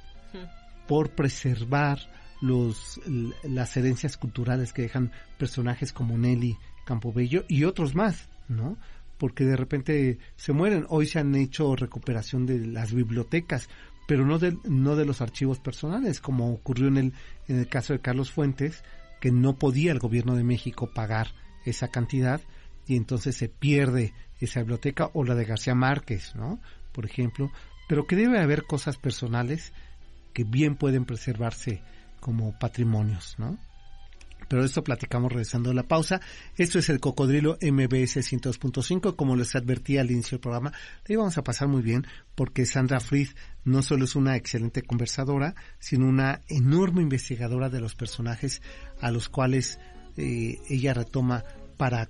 [0.88, 2.00] por preservar
[2.42, 3.00] los
[3.44, 8.78] las herencias culturales que dejan personajes como Nelly Campobello y otros más, ¿no?
[9.18, 10.86] Porque de repente se mueren.
[10.90, 13.70] Hoy se han hecho recuperación de las bibliotecas,
[14.08, 17.14] pero no de, no de los archivos personales, como ocurrió en el,
[17.48, 18.84] en el caso de Carlos Fuentes,
[19.20, 21.28] que no podía el gobierno de México pagar
[21.66, 22.42] esa cantidad
[22.86, 26.60] y entonces se pierde esa biblioteca o la de García Márquez, ¿no?
[26.94, 27.52] Por ejemplo,
[27.88, 29.74] pero que debe haber cosas personales
[30.34, 31.82] que bien pueden preservarse
[32.20, 33.58] como patrimonios, ¿no?
[34.48, 36.22] Pero de esto platicamos regresando a la pausa.
[36.58, 39.16] Esto es el Cocodrilo MBS 102.5.
[39.16, 40.74] Como les advertí al inicio del programa,
[41.06, 43.30] le íbamos a pasar muy bien porque Sandra Fried
[43.66, 48.62] no solo es una excelente conversadora, sino una enorme investigadora de los personajes
[49.02, 49.80] a los cuales
[50.16, 51.44] eh, ella retoma
[51.78, 52.10] para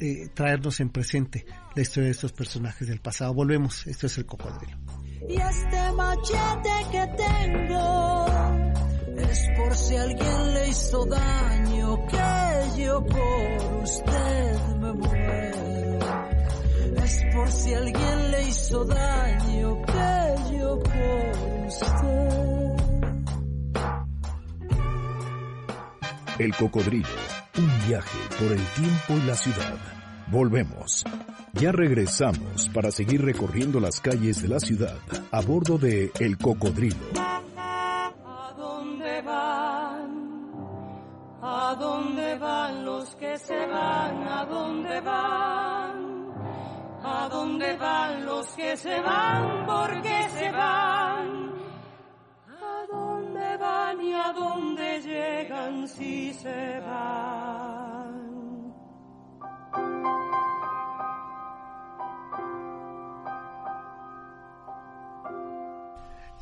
[0.00, 3.32] eh, traernos en presente la historia de estos personajes del pasado.
[3.34, 3.86] Volvemos.
[3.86, 4.76] Esto es el Cocodrilo.
[5.28, 8.43] Y este machete que tengo
[9.30, 15.98] es por si alguien le hizo daño, que yo por usted me muero.
[17.04, 22.44] Es por si alguien le hizo daño, que yo por usted.
[26.38, 27.08] El cocodrilo,
[27.58, 29.78] un viaje por el tiempo y la ciudad.
[30.26, 31.04] Volvemos.
[31.52, 34.98] Ya regresamos para seguir recorriendo las calles de la ciudad
[35.30, 37.13] a bordo de El Cocodrilo.
[43.46, 44.26] Se van?
[44.26, 45.96] ¿A dónde van?
[47.02, 49.66] ¿A dónde van los que se van?
[49.66, 51.28] ¿Por qué se van?
[52.48, 57.83] ¿A dónde van y a dónde llegan si se van?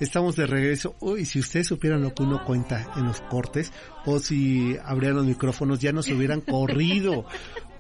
[0.03, 0.97] Estamos de regreso.
[0.99, 3.73] Uy, si ustedes supieran lo que uno cuenta en los cortes,
[4.05, 7.25] o si abrieran los micrófonos, ya nos hubieran corrido.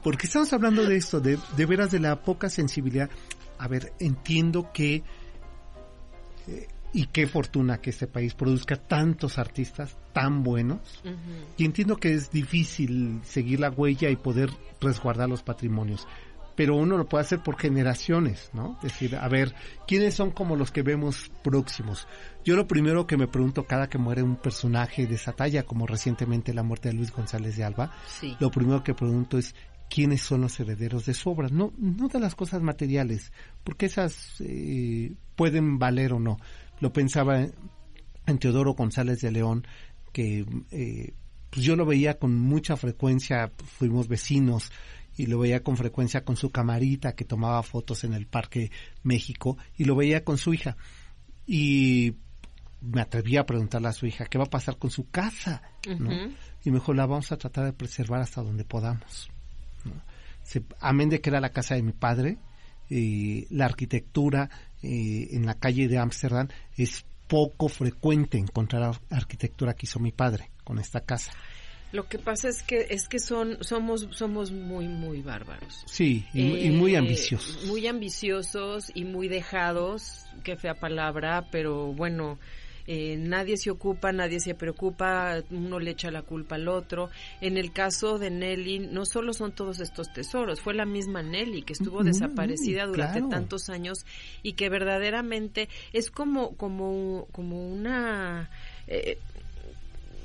[0.04, 3.10] Porque estamos hablando de esto, de, de veras de la poca sensibilidad.
[3.58, 5.02] A ver, entiendo que,
[6.46, 11.02] eh, y qué fortuna que este país produzca tantos artistas tan buenos,
[11.56, 14.50] y entiendo que es difícil seguir la huella y poder
[14.80, 16.06] resguardar los patrimonios
[16.62, 18.76] pero uno lo puede hacer por generaciones, ¿no?
[18.84, 19.52] Es decir, a ver,
[19.88, 22.06] ¿quiénes son como los que vemos próximos?
[22.44, 25.88] Yo lo primero que me pregunto cada que muere un personaje de esa talla, como
[25.88, 28.36] recientemente la muerte de Luis González de Alba, Sí.
[28.38, 29.56] lo primero que pregunto es
[29.90, 33.32] quiénes son los herederos de su obra, no, no de las cosas materiales,
[33.64, 36.36] porque esas eh, pueden valer o no.
[36.78, 39.66] Lo pensaba en Teodoro González de León,
[40.12, 41.12] que eh,
[41.50, 44.70] pues yo lo veía con mucha frecuencia, fuimos vecinos,
[45.16, 48.70] y lo veía con frecuencia con su camarita que tomaba fotos en el Parque
[49.02, 50.76] México y lo veía con su hija.
[51.46, 52.14] Y
[52.80, 55.62] me atreví a preguntarle a su hija, ¿qué va a pasar con su casa?
[55.98, 56.10] ¿no?
[56.64, 59.30] Y me dijo, la vamos a tratar de preservar hasta donde podamos.
[59.84, 59.92] ¿no?
[60.42, 62.38] Se- amén de que era la casa de mi padre,
[62.90, 64.50] eh, la arquitectura
[64.82, 70.12] eh, en la calle de Ámsterdam es poco frecuente encontrar ar- arquitectura que hizo mi
[70.12, 71.32] padre con esta casa.
[71.92, 75.84] Lo que pasa es que es que son somos somos muy muy bárbaros.
[75.86, 77.64] Sí, y, mu- y muy Eh, ambiciosos.
[77.66, 82.38] Muy ambiciosos y muy dejados, qué fea palabra, pero bueno,
[82.86, 87.10] eh, nadie se ocupa, nadie se preocupa, uno le echa la culpa al otro.
[87.40, 91.62] En el caso de Nelly, no solo son todos estos tesoros, fue la misma Nelly
[91.62, 93.28] que estuvo Mm, desaparecida durante claro.
[93.28, 93.98] tantos años
[94.42, 98.50] y que verdaderamente es como, como, como una...
[98.88, 99.18] eh,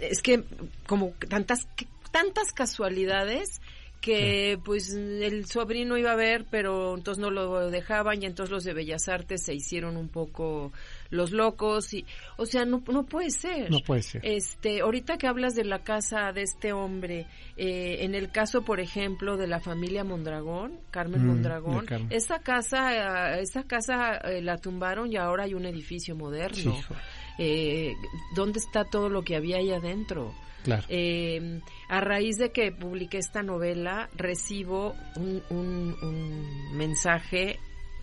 [0.01, 0.43] es que
[0.87, 1.67] como tantas
[2.11, 3.61] tantas casualidades
[3.99, 8.63] que pues el sobrino iba a ver pero entonces no lo dejaban y entonces los
[8.63, 10.71] de Bellas Artes se hicieron un poco
[11.09, 12.05] los locos y
[12.37, 14.21] o sea no no puede ser No puede ser.
[14.23, 17.25] este ahorita que hablas de la casa de este hombre
[17.57, 22.11] eh, en el caso por ejemplo de la familia Mondragón Carmen Mm, Mondragón Carmen.
[22.11, 26.93] esa casa esa casa eh, la tumbaron y ahora hay un edificio moderno Sí, hijo,
[27.37, 27.95] eh,
[28.35, 30.33] ¿Dónde está todo lo que había ahí adentro?
[30.63, 30.83] claro.
[30.89, 37.59] Eh, a raíz de que publiqué esta novela, recibo un, un- un mensaje,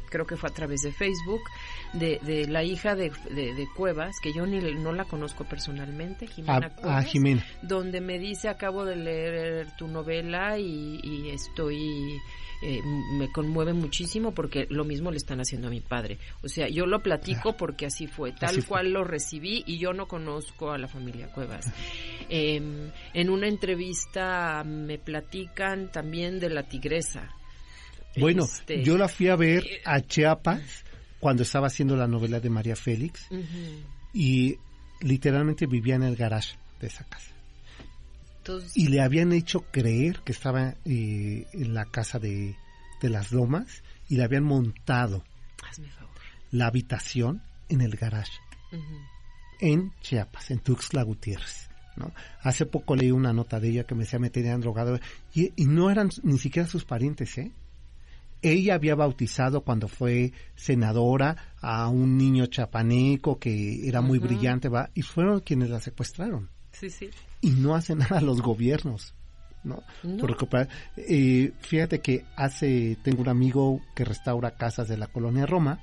[0.08, 1.42] creo que fue a través de Facebook,
[1.98, 6.26] de, de la hija de, de- de Cuevas, que yo ni no la conozco personalmente,
[6.26, 7.44] Jimena A, a Cuevas, Jimena.
[7.62, 12.18] donde me dice, acabo de leer tu novela y, y estoy...
[12.62, 12.80] eh,
[13.18, 16.18] me conmueve muchísimo porque lo mismo le están haciendo a mi padre.
[16.42, 18.68] O sea, yo lo platico porque así fue, tal Así fue.
[18.68, 21.66] cual lo recibí y yo no conozco a la familia Cuevas.
[22.30, 27.28] Eh, en una entrevista me platican también de la tigresa.
[28.16, 30.84] Bueno, Este, yo la fui a ver a Chiapas
[31.24, 33.28] cuando estaba haciendo la novela de María Félix
[34.12, 34.58] y
[35.00, 37.30] literalmente vivía en el garage de esa casa.
[38.40, 42.54] Entonces, Y le habían hecho creer que estaba eh, en la casa de,
[43.00, 45.24] de las lomas y le habían montado
[45.66, 46.12] hazme favor.
[46.50, 48.32] la habitación en el garage
[49.60, 51.70] en Chiapas, en Tuxtla Gutiérrez.
[51.96, 52.12] ¿no?
[52.42, 55.00] Hace poco leí una nota de ella que me decía me tenían drogado
[55.32, 57.50] y, y no eran ni siquiera sus parientes, ¿eh?
[58.44, 64.90] Ella había bautizado cuando fue senadora a un niño chapaneco que era muy brillante, ¿va?
[64.94, 66.50] y fueron quienes la secuestraron.
[66.72, 67.08] Sí, sí.
[67.40, 69.14] Y no hacen nada los gobiernos.
[69.62, 69.82] ¿no?
[70.02, 70.18] No.
[70.18, 70.68] Por recuperar.
[70.98, 75.80] Eh, fíjate que hace, tengo un amigo que restaura casas de la colonia Roma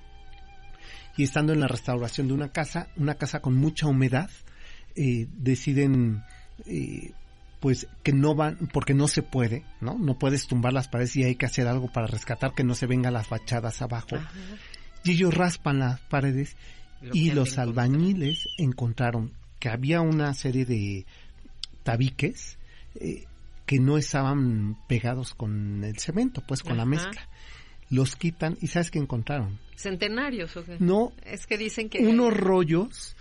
[1.18, 4.30] y estando en la restauración de una casa, una casa con mucha humedad,
[4.96, 6.24] eh, deciden
[6.68, 7.14] eh,
[7.62, 9.98] pues que no van, porque no se puede, ¿no?
[9.98, 12.88] No puedes tumbar las paredes y hay que hacer algo para rescatar que no se
[12.88, 14.18] vengan las fachadas abajo.
[14.18, 14.32] Ajá.
[15.04, 16.58] Y ellos raspan las paredes
[17.02, 21.06] Lo y los albañiles encontraron que había una serie de
[21.84, 22.58] tabiques
[22.96, 23.26] eh,
[23.66, 27.30] que no estaban pegados con el cemento, pues con la mezcla.
[27.90, 29.60] Los quitan y ¿sabes qué encontraron?
[29.76, 30.78] ¿Centenarios o qué?
[30.80, 32.00] No, Es que dicen que...
[32.00, 33.16] unos rollos,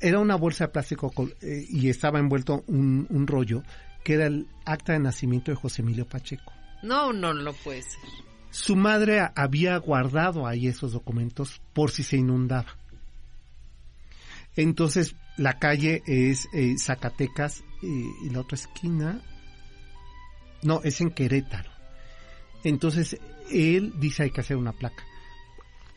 [0.00, 3.62] era una bolsa de plástico col- eh, y estaba envuelto un, un rollo
[4.04, 6.52] que era el acta de nacimiento de José Emilio Pacheco.
[6.82, 8.00] No, no lo puede ser.
[8.50, 12.76] Su madre había guardado ahí esos documentos por si se inundaba.
[14.56, 19.20] Entonces, la calle es eh, Zacatecas eh, y la otra esquina,
[20.62, 21.70] no, es en Querétaro.
[22.64, 23.18] Entonces,
[23.50, 25.04] él dice hay que hacer una placa.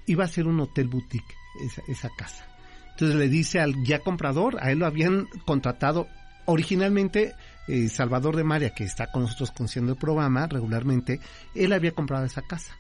[0.06, 1.34] Iba a ser un hotel boutique
[1.66, 2.48] esa, esa casa.
[2.94, 6.08] Entonces le dice al ya comprador, a él lo habían contratado
[6.46, 7.34] originalmente
[7.68, 11.20] eh, Salvador de María, que está con nosotros conociendo el programa regularmente,
[11.56, 12.76] él había comprado esa casa.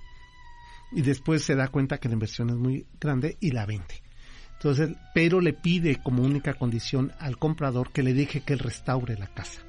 [0.91, 4.03] Y después se da cuenta que la inversión es muy grande y la vende.
[4.53, 9.17] Entonces, pero le pide como única condición al comprador que le deje que él restaure
[9.17, 9.61] la casa.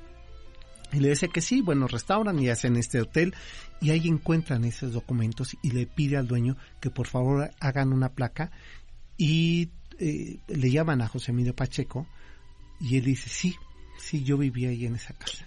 [0.92, 3.34] Y le dice que sí, bueno, restauran y hacen este hotel
[3.80, 8.10] y ahí encuentran esos documentos y le pide al dueño que por favor hagan una
[8.10, 8.52] placa
[9.16, 12.06] y eh, le llaman a José Emilio Pacheco
[12.80, 13.54] y él dice, sí,
[13.98, 15.46] sí, yo vivía ahí en esa casa.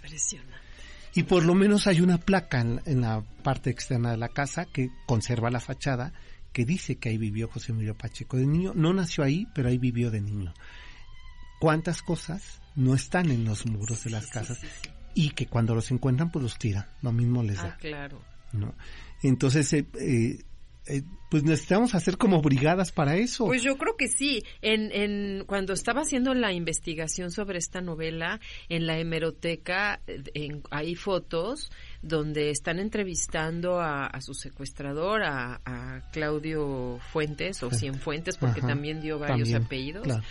[1.14, 4.66] Y por lo menos hay una placa en, en la parte externa de la casa
[4.66, 6.12] que conserva la fachada
[6.52, 8.72] que dice que ahí vivió José Emilio Pacheco de niño.
[8.74, 10.52] No nació ahí, pero ahí vivió de niño.
[11.60, 14.58] ¿Cuántas cosas no están en los muros de las casas?
[15.14, 16.86] Y que cuando los encuentran, pues los tiran.
[17.02, 17.76] Lo mismo les Ah, da.
[17.76, 18.22] claro.
[18.52, 18.74] ¿no?
[19.22, 20.42] Entonces, eh, eh,
[20.88, 23.44] eh, pues necesitamos hacer como brigadas para eso.
[23.46, 24.42] Pues yo creo que sí.
[24.62, 30.62] En, en, cuando estaba haciendo la investigación sobre esta novela, en la hemeroteca eh, en-
[30.70, 31.70] hay fotos
[32.02, 38.68] donde están entrevistando a, a su secuestrador, a, a Claudio Fuentes o Cienfuentes, porque Ajá,
[38.68, 40.22] también dio varios también, apellidos, claro.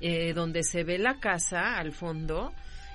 [0.00, 2.52] eh, donde se ve la casa al fondo.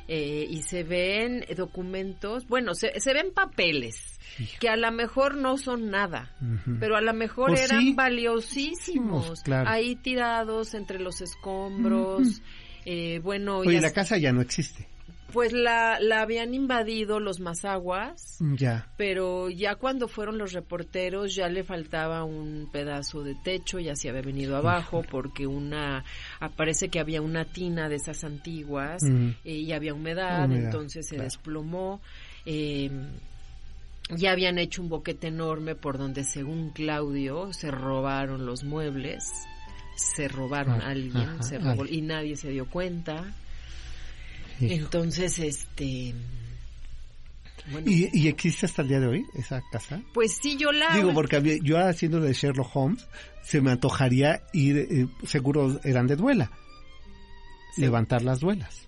[0.08, 4.20] Eh, y se ven documentos, bueno, se, se ven papeles
[4.60, 6.32] que a lo mejor no son nada,
[6.80, 7.94] pero a lo mejor Pues eran sí.
[7.94, 9.70] valiosísimos, Claro.
[9.70, 12.42] ahí tirados entre los escombros.
[12.86, 14.88] eh, bueno, Oye, ya la casa ya no existe.
[15.34, 18.88] Pues la, la habían invadido los mazaguas, Ya.
[18.98, 24.10] pero ya cuando fueron los reporteros ya le faltaba un pedazo de techo, ya se
[24.10, 26.04] había venido abajo porque una,
[26.40, 29.30] aparece que había una tina de esas antiguas Mm.
[29.44, 32.02] eh, y había humedad, Humedad, entonces se desplomó.
[32.46, 32.90] eh,
[34.16, 39.26] ya habían hecho un boquete enorme por donde, según Claudio, se robaron los muebles,
[39.98, 41.94] se robaron Ah, a alguien, ajá, se robó, alguien.
[41.94, 43.34] y nadie se dio cuenta.
[44.60, 44.74] Hijo.
[44.74, 46.14] Entonces, este.
[47.70, 50.02] Bueno, ¿Y, y existe hasta el día de hoy esa casa?
[50.14, 50.96] pues sí, yo la.
[50.96, 53.06] Digo, porque yo haciendo de Sherlock Holmes,
[53.44, 56.50] se me antojaría ir, eh, seguro eran de duela,
[57.76, 57.82] Sí.
[57.82, 58.88] levantar las duelas.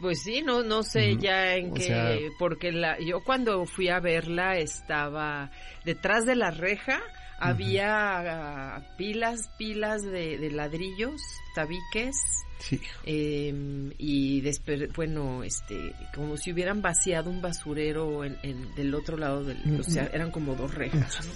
[0.00, 4.00] Pues sí, no, no sé ya en qué, sea- porque la, yo cuando fui a
[4.00, 5.50] verla estaba
[5.84, 7.00] detrás de la reja,
[7.38, 11.20] había ah, pilas, pilas de, de ladrillos,
[11.54, 12.16] tabiques,
[12.58, 12.80] Sí.
[13.04, 19.16] eh, y despe- bueno, este, como si hubieran vaciado un basurero en, en- del otro
[19.16, 21.32] lado del, o sea, eran como dos rejas, ¿no?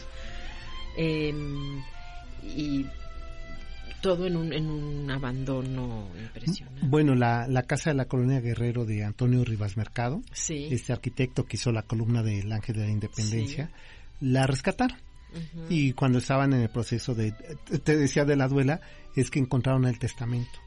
[0.97, 1.83] Em,
[2.43, 2.87] y
[4.01, 6.81] todo en un, en un abandono impresionante.
[6.87, 10.69] Bueno, la, la casa de la colonia Guerrero de Antonio Rivas Mercado, Sí.
[10.73, 13.71] este arquitecto que hizo la columna del Ángel de la Independencia,
[14.21, 14.99] la rescataron.
[15.69, 18.81] Y cuando estaban en el proceso de, te decía de la duela,
[19.17, 20.59] es que encontraron el testamento.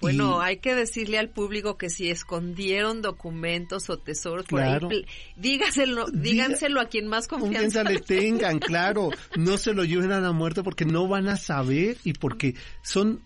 [0.00, 4.88] Bueno, Y- hay que decirle al público que si escondieron documentos o tesoros por Claro.
[4.90, 5.06] ahí, pl-
[5.36, 7.82] dígaselo, Diga- díganselo a quien más confianza.
[7.82, 9.10] Confianza le tengan, claro.
[9.36, 13.22] No se lo lleven a la muerte porque no van a saber y porque son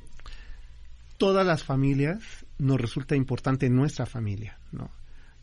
[1.19, 2.23] todas las familias,
[2.59, 4.91] nos resulta importante nuestra familia, ¿no?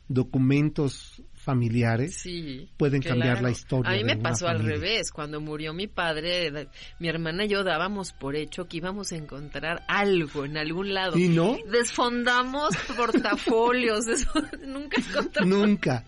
[0.07, 5.11] Documentos familiares Sí, pueden cambiar la historia A mí me pasó al revés.
[5.11, 6.67] Cuando murió mi padre,
[6.99, 11.17] mi hermana y yo dábamos por hecho que íbamos a encontrar algo en algún lado.
[11.17, 11.57] ¿Y no?
[11.71, 14.05] Desfondamos portafolios,
[14.67, 15.57] nunca encontramos.
[15.57, 16.03] Nunca.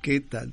[0.00, 0.52] ¿Qué tal?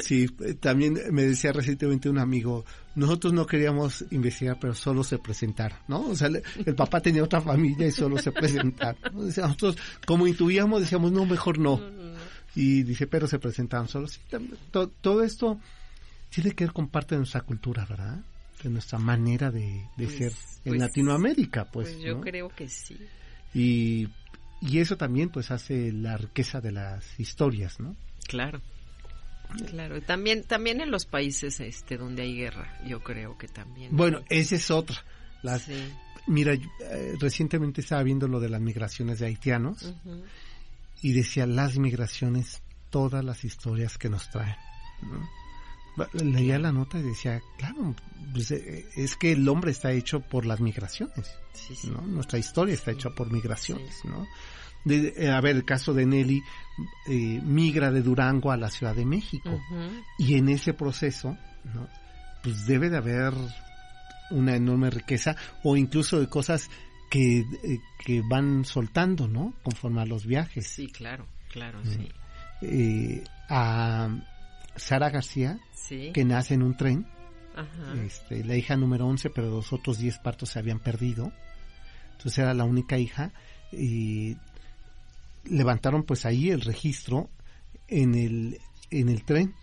[0.00, 5.18] Sí, eh, también me decía recientemente un amigo, nosotros no queríamos investigar, pero solo se
[5.18, 6.08] presentaron, ¿no?
[6.08, 9.00] O sea, el, papá tenía otra familia y solo se presentaron.
[9.14, 11.80] Nosotros, como intuíamos, decíamos, no, mejor no.
[12.54, 14.20] Y dice, pero se presentaron solos.
[15.00, 15.60] todo, esto
[16.30, 18.18] tiene que ver con parte de nuestra cultura, ¿verdad?
[18.62, 20.32] De nuestra manera de, pues, ser
[20.64, 21.90] en pues, Latinoamérica, pues.
[21.90, 22.98] pues yo creo que sí.
[23.54, 24.08] Y,
[24.60, 27.96] y eso también, pues, hace la riqueza de las historias, ¿no?
[28.26, 28.60] Claro.
[29.68, 33.96] Claro, también también en los países este donde hay guerra, yo creo que también.
[33.96, 35.04] Bueno, esa es otra.
[36.26, 39.92] Mira, eh, recientemente estaba viendo lo de las migraciones de haitianos
[41.02, 44.56] y decía las migraciones, todas las historias que nos traen.
[46.12, 47.94] Leía la nota y decía, claro,
[48.32, 51.36] pues, eh, es que el hombre está hecho por las migraciones,
[51.84, 52.00] ¿no?
[52.02, 54.26] Nuestra historia está hecha por migraciones, ¿no?
[54.88, 56.42] Eh, a ver, el caso de Nelly
[57.06, 59.60] eh, migra de Durango a la Ciudad de México
[60.18, 61.36] y en ese proceso,
[61.74, 61.86] ¿no?
[62.42, 63.34] pues debe de haber
[64.30, 66.70] una enorme riqueza o incluso de cosas
[67.10, 69.52] que, eh, que van soltando, ¿no?
[69.62, 70.66] Conforme a los viajes.
[70.66, 73.22] Sí, claro, claro, sí.
[73.48, 74.08] a
[74.76, 75.58] Sara García,
[75.88, 77.06] que nace en un tren,
[78.04, 81.32] Este, la hija número 11, pero los otros 10 partos se habían perdido.
[82.12, 83.32] Entonces era la única hija
[83.72, 84.36] y
[85.44, 87.30] levantaron pues ahí el registro
[87.88, 88.58] en el,
[88.90, 89.54] en el tren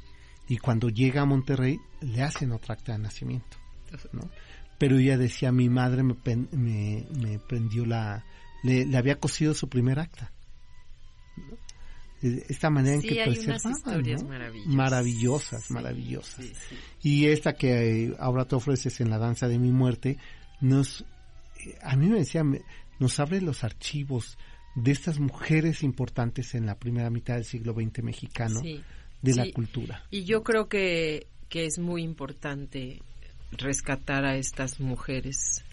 [0.47, 3.57] y cuando llega a Monterrey le hacen otra acta de nacimiento.
[4.11, 4.29] ¿no?
[4.77, 6.15] Pero ella decía, mi madre me,
[6.51, 8.23] me, prendió la...
[8.63, 10.31] Le, había cosido su primer acta.
[12.21, 13.79] Esta manera en que preservaban,
[14.65, 16.45] maravillosas, maravillosas.
[17.01, 20.17] y esta que eh, ahora te ofreces en la danza de mi muerte,
[20.59, 21.01] nos,
[21.63, 22.43] eh, a mí me decía,
[22.99, 24.37] nos abre los archivos,
[24.77, 30.03] de estas mujeres importantes en la primera mitad del siglo XX mexicano de la cultura.
[30.11, 33.01] Y yo creo que, que es muy importante
[33.51, 35.63] rescatar a estas mujeres.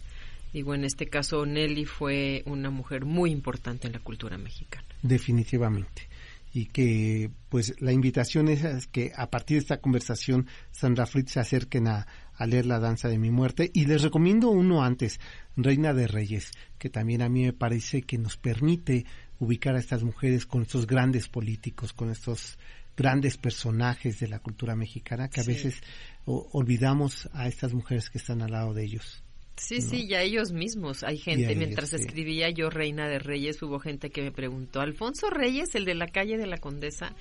[0.52, 4.86] Digo, en este caso, Nelly fue una mujer muy importante en la cultura mexicana.
[5.02, 6.08] Definitivamente.
[6.52, 11.40] Y que, pues, la invitación es que a partir de esta conversación, Sandra Fritz se
[11.40, 12.06] acerquen a,
[12.36, 13.72] a leer La Danza de mi Muerte.
[13.74, 15.18] Y les recomiendo uno antes,
[15.56, 19.04] Reina de Reyes, que también a mí me parece que nos permite
[19.40, 22.58] ubicar a estas mujeres con estos grandes políticos, con estos
[22.96, 25.80] grandes personajes de la cultura mexicana, que a veces
[26.26, 29.22] olvidamos a estas mujeres que están al lado de ellos.
[29.56, 31.04] Sí, sí, ya ellos mismos.
[31.04, 35.74] Hay gente, mientras escribía yo Reina de Reyes, hubo gente que me preguntó, ¿Alfonso Reyes,
[35.74, 37.14] el de la calle de la Condesa?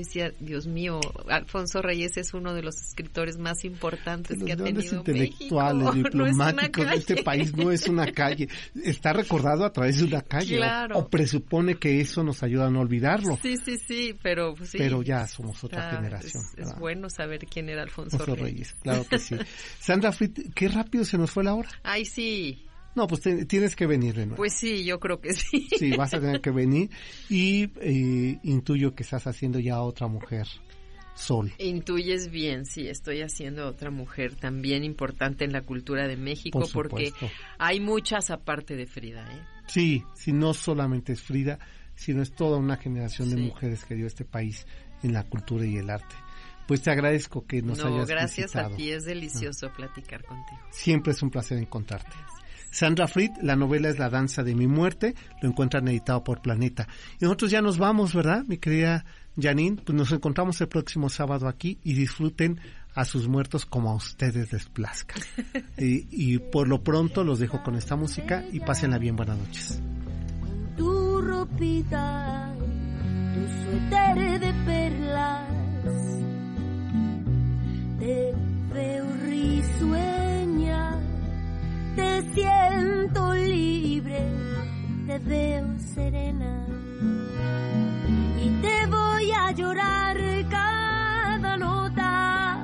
[0.00, 4.96] Decía, Dios mío, Alfonso Reyes es uno de los escritores más importantes que ha tenido
[4.96, 8.48] intelectuales, diplomáticos de este país, no es una calle.
[8.82, 10.60] Está recordado a través de una calle.
[10.94, 13.38] O, presupone que eso nos ayuda a no olvidarlo.
[13.42, 16.42] Sí, sí, sí, pero pues Pero ya somos otra generación.
[16.56, 18.74] Es, bueno saber quién era Alfonso, Reyes.
[18.82, 19.36] Claro que sí.
[19.80, 21.70] Sandra Frit, qué rápido se nos fue la hora.
[21.82, 22.66] Ay, sí.
[22.96, 24.36] No, pues tienes que venir de nuevo.
[24.36, 25.68] Pues sí, yo creo que sí.
[25.78, 26.90] Sí, vas a tener que venir
[27.28, 30.46] y eh, intuyo que estás haciendo ya otra mujer.
[31.14, 31.50] Sol.
[31.56, 37.10] Intuyes bien, sí, estoy haciendo otra mujer también importante en la cultura de México porque
[37.58, 39.26] hay muchas aparte de Frida.
[39.32, 39.40] ¿eh?
[39.66, 41.58] Sí, sí, no solamente es Frida,
[41.94, 44.66] sino es toda una generación de mujeres que dio este país
[45.02, 46.14] en la cultura y el arte.
[46.68, 50.60] Pues te agradezco que nos no, hayas gracias a ti, es delicioso platicar contigo.
[50.70, 52.14] Siempre es un placer encontrarte.
[52.70, 56.86] Sandra Fried, la novela es La danza de mi muerte, lo encuentran editado por Planeta.
[57.20, 59.04] Y nosotros ya nos vamos, ¿verdad, mi querida
[59.40, 59.76] Janine?
[59.84, 62.60] Pues nos encontramos el próximo sábado aquí y disfruten
[62.94, 65.14] a sus muertos como a ustedes les plazca.
[65.78, 69.80] y, por lo pronto los dejo con esta música y pásenla bien, buenas noches.
[70.76, 72.54] Tu ropita,
[73.34, 75.48] tu suéter de perlas,
[77.98, 78.34] te
[78.72, 79.06] veo
[81.96, 84.20] te siento libre,
[85.06, 86.66] te veo serena
[88.44, 90.16] y te voy a llorar
[90.50, 92.58] cada nota.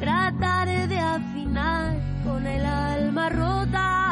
[0.00, 4.11] Trataré de afinar con el alma rota